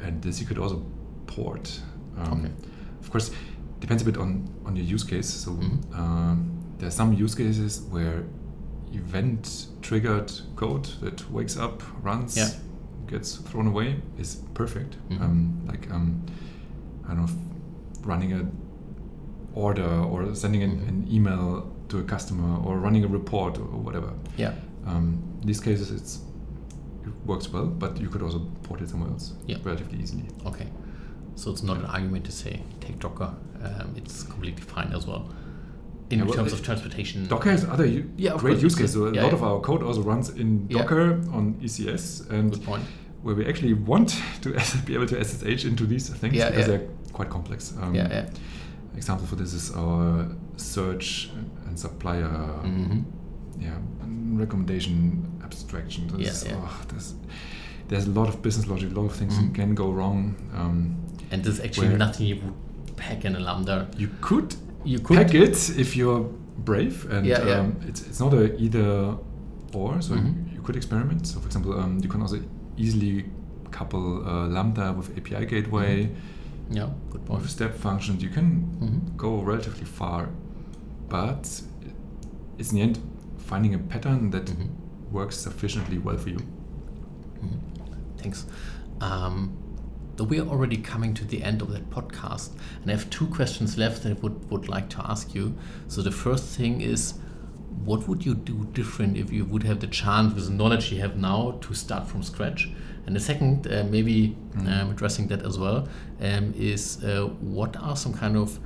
[0.00, 0.84] and this you could also
[1.26, 1.80] port.
[2.18, 2.52] Um, Okay.
[3.06, 3.30] Of course,
[3.78, 5.28] depends a bit on, on your use case.
[5.28, 5.96] So Mhm.
[5.96, 8.24] um, there are some use cases where
[8.92, 12.50] event-triggered code that wakes up, runs, Yeah.
[13.06, 14.96] gets thrown away is perfect.
[15.08, 15.20] Mhm.
[15.20, 16.22] Um, like um,
[17.08, 17.32] I don't know,
[18.04, 18.42] running a
[19.54, 20.88] order or sending an, Mhm.
[20.88, 24.12] an email to a customer or running a report or whatever.
[24.36, 24.54] Yeah.
[24.84, 26.20] Um, in these cases, it's
[27.04, 29.58] it works well, but you could also port it somewhere else Yeah.
[29.64, 30.24] relatively easily.
[30.44, 30.66] Okay.
[31.36, 33.32] So it's not an argument to say take Docker.
[33.62, 35.28] Um, it's completely fine as well.
[36.10, 37.26] In Yeah, well, terms of transportation.
[37.26, 38.94] Docker has other u- Yeah, of great use cases.
[38.94, 40.66] So a yeah, lot of our code also runs in.
[40.68, 42.54] Docker on ECS, and
[43.22, 44.50] where we actually want to
[44.86, 47.74] be able to SSH into these things because they're quite complex.
[47.80, 48.26] Um, Yeah, yeah.
[48.96, 51.28] Example for this is our search
[51.66, 53.00] and supplier hmm
[53.58, 53.76] yeah,
[54.40, 56.08] recommendation abstraction.
[56.08, 56.60] There's, Yeah, yeah.
[56.62, 57.14] oh, there's,
[57.88, 59.54] there's a lot of business logic, a lot of things Mhm.
[59.54, 60.34] can go wrong.
[60.54, 60.96] Um,
[61.30, 63.88] And there's actually Where- nothing you would pack in a Lambda.
[63.98, 64.54] you could
[64.84, 65.16] You could.
[65.16, 66.20] pack it if you're
[66.64, 67.60] brave, and Yeah, yeah.
[67.60, 69.16] Um, it's, it's not a either
[69.74, 70.00] or.
[70.00, 70.54] So Mhm.
[70.54, 71.26] you could experiment.
[71.26, 72.38] So, for example, um, you can also
[72.76, 73.24] easily
[73.70, 76.08] couple uh, Lambda with API gateway,
[76.70, 77.42] Yeah, good point.
[77.42, 78.22] with step functions.
[78.22, 78.46] You can
[78.80, 79.16] Mhm.
[79.16, 80.28] go relatively far,
[81.08, 81.42] but
[82.58, 82.98] it's in the end
[83.36, 84.68] finding a pattern that Mhm.
[85.12, 86.38] works sufficiently well for you.
[87.42, 87.58] Mhm.
[88.18, 88.46] Thanks.
[89.00, 89.50] Um,
[90.24, 92.50] we are already coming to the end of that podcast,
[92.82, 95.54] and I have two questions left that I would, would like to ask you.
[95.88, 97.14] So the first thing is,
[97.84, 101.00] what would you do different if you would have the chance with the knowledge you
[101.00, 102.68] have now to start from scratch?
[103.06, 105.86] And the second, uh, maybe um, addressing that as well,
[106.20, 108.58] um, is uh, what are some kind of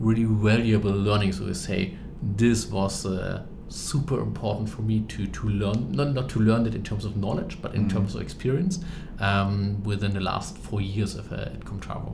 [0.00, 1.38] really valuable learnings?
[1.38, 3.44] So you say this was uh,
[3.74, 7.16] super important for me to to learn, not not to learn it in terms of
[7.16, 7.90] knowledge, but in Mhm.
[7.92, 8.78] terms of experience
[9.20, 12.12] um, within the last four years of uh, at Comtravo.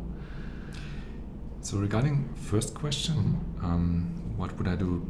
[1.61, 3.65] So regarding first question, Mhm.
[3.65, 4.07] um,
[4.39, 5.03] what would I do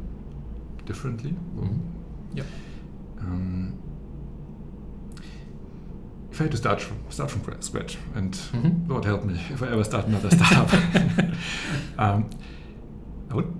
[0.85, 1.33] differently?
[1.55, 1.79] Mhm.
[2.35, 2.43] Yeah.
[3.21, 3.73] Um,
[6.31, 8.89] if I had to start from, start from scratch, and Mhm.
[8.89, 10.69] Lord help me if I ever start another startup,
[11.97, 12.25] um,
[13.29, 13.53] I would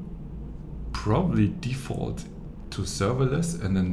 [0.92, 2.26] probably default
[2.72, 3.88] to serverless and then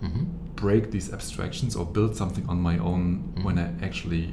[0.00, 0.24] hmm
[0.56, 3.44] break these abstractions or build something on my own Mhm.
[3.44, 4.32] when I actually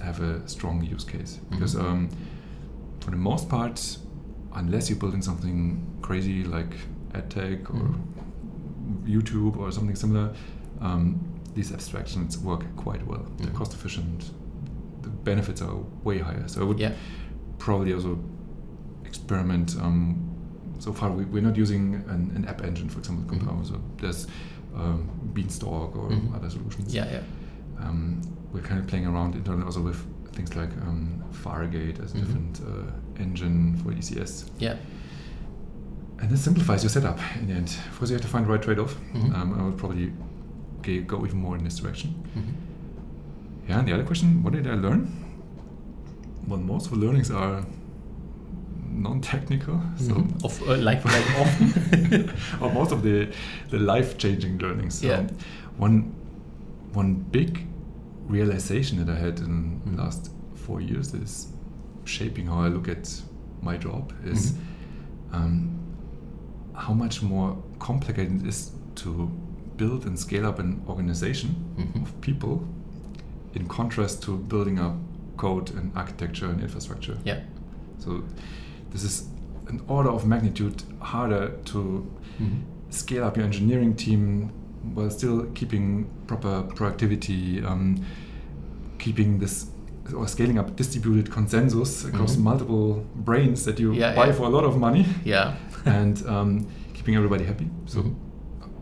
[0.00, 1.38] have a strong use case.
[1.50, 1.84] Because Mhm.
[1.84, 2.08] um,
[3.00, 3.98] for the most part,
[4.54, 6.74] unless you're building something crazy like
[7.14, 9.06] AdTech or Mhm.
[9.06, 10.32] YouTube or something similar,
[10.80, 11.20] um,
[11.54, 13.24] these abstractions work quite well.
[13.38, 13.54] They're Mhm.
[13.54, 14.32] cost efficient,
[15.02, 16.48] the benefits are way higher.
[16.48, 16.92] So I would Yeah.
[17.58, 18.18] probably also
[19.04, 19.76] experiment.
[19.80, 20.16] Um,
[20.82, 23.30] so far, we, we're not using an, an app engine, for example, Mhm.
[23.40, 23.64] Comtravo.
[23.70, 24.26] So there's
[24.74, 26.34] um, Beanstalk or Mhm.
[26.34, 26.92] other solutions.
[26.92, 27.22] Yeah, yeah.
[27.84, 28.20] Um,
[28.52, 30.00] we're kind of playing around internally also with
[30.32, 32.20] things like um, Fargate as a Mhm.
[32.20, 34.32] different uh, engine for ECS.
[34.58, 34.76] Yeah.
[36.20, 37.68] And this simplifies your setup in the end.
[37.90, 38.96] Of course, you have to find the right trade-off.
[39.14, 39.34] Mhm.
[39.36, 40.12] Um, I would probably
[40.80, 42.08] okay, go even more in this direction.
[42.36, 42.54] Mhm.
[43.68, 45.00] Yeah, and the other question, what did I learn?
[46.48, 47.64] Well, most of the learnings are
[48.92, 49.80] non-technical.
[49.96, 50.44] So, Mhm.
[50.44, 52.30] Of, uh, like, like often.
[52.60, 53.28] or most of the,
[53.70, 54.94] the life-changing learnings.
[55.00, 55.26] So Yeah.
[55.78, 56.12] One,
[56.94, 57.66] one big
[58.28, 59.96] realization that I had in Mhm.
[59.96, 61.48] the last four years is
[62.04, 63.22] shaping how I look at
[63.62, 64.58] my job is Mhm.
[65.34, 65.70] um,
[66.74, 69.30] how much more complicated it is to
[69.76, 72.02] build and scale up an organization Mhm.
[72.02, 72.66] of people
[73.54, 74.94] in contrast to building up
[75.36, 77.16] code and architecture and infrastructure.
[77.24, 77.40] yeah.
[77.98, 78.22] So
[78.92, 79.28] this is
[79.68, 82.06] an order of magnitude harder to
[82.40, 82.60] Mhm.
[82.90, 84.50] scale up your engineering team
[84.94, 87.96] while still keeping proper productivity, um,
[88.98, 89.66] keeping this
[90.16, 92.42] or scaling up distributed consensus across Mhm.
[92.42, 94.32] multiple brains that you Yeah, buy yeah.
[94.32, 95.54] for a lot of money Yeah.
[95.86, 97.68] and um, keeping everybody happy.
[97.86, 98.14] So, Mhm.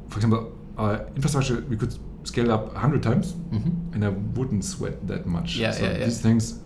[0.08, 1.94] for example, our infrastructure we could
[2.24, 3.72] scale up 100 times Mhm.
[3.94, 5.56] and I wouldn't sweat that much.
[5.58, 6.04] Yeah, so yeah, yeah.
[6.06, 6.58] These things,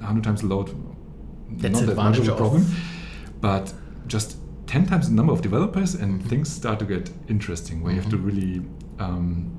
[0.00, 0.70] 100 times the load,
[1.50, 2.66] That's not that much of a problem.
[3.40, 3.72] But
[4.06, 4.36] just
[4.66, 6.28] 10 times the number of developers and Mhm.
[6.28, 8.24] things start to get interesting where you have to Mhm.
[8.26, 8.62] really
[8.98, 9.50] um,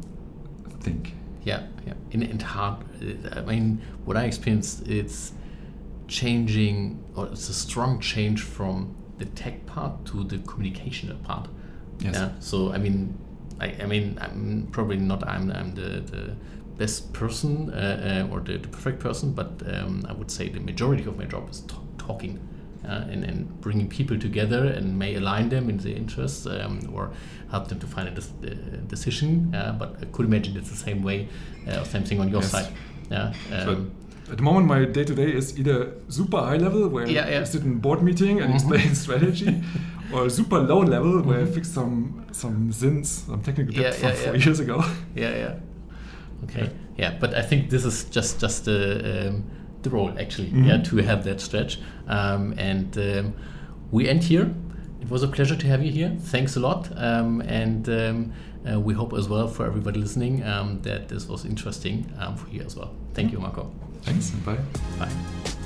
[0.79, 1.13] think.
[1.43, 1.93] Yeah, yeah.
[2.11, 2.77] And, and hard.
[3.01, 5.31] uh, I mean, what I experienced, it's
[6.07, 11.47] changing, or it's a strong change from the tech part to the communication part.
[11.99, 12.15] Yes.
[12.15, 12.29] Yeah.
[12.39, 13.17] So I mean,
[13.59, 15.27] I, I mean, I'm probably not.
[15.27, 16.35] I'm I'm the, the
[16.77, 20.59] best person uh, uh, or the, the perfect person, but um, I would say the
[20.59, 21.63] majority of my job is
[21.97, 22.39] talking.
[22.85, 27.11] Uh, and, and bringing people together and may align them in the interests um, or
[27.51, 28.53] help them to find a uh,
[28.87, 29.53] decision.
[29.53, 31.27] Uh, but I could imagine it's the same way,
[31.67, 32.51] uh, same thing on your Yes.
[32.51, 32.67] side.
[33.11, 33.33] Yeah.
[33.65, 33.91] So Um,
[34.31, 37.41] at the moment, my day to day is either super high level, where Yeah, yeah.
[37.41, 38.55] I sit in board meeting and Mhm.
[38.55, 39.61] explain strategy,
[40.13, 41.49] or super low level, where Mhm.
[41.49, 44.77] I fix some some sins, some technical debt from yeah, four years ago.
[45.15, 45.53] yeah, yeah.
[46.43, 46.69] Okay.
[46.97, 49.43] Yeah, but I think this is just just the um,
[49.81, 50.49] the role actually.
[50.51, 50.65] Mhm.
[50.67, 51.79] Yeah, to have that stretch.
[52.07, 53.33] Um, and um,
[53.91, 54.53] we end here.
[55.01, 56.15] It was a pleasure to have you here.
[56.31, 56.89] Thanks a lot.
[56.97, 58.31] Um, and um,
[58.69, 62.49] uh, we hope as well for everybody listening um, that this was interesting um, for
[62.49, 62.89] you as well.
[63.13, 63.71] Thank you, Marko.
[64.01, 64.57] Thanks and bye.
[64.99, 65.56] Bye.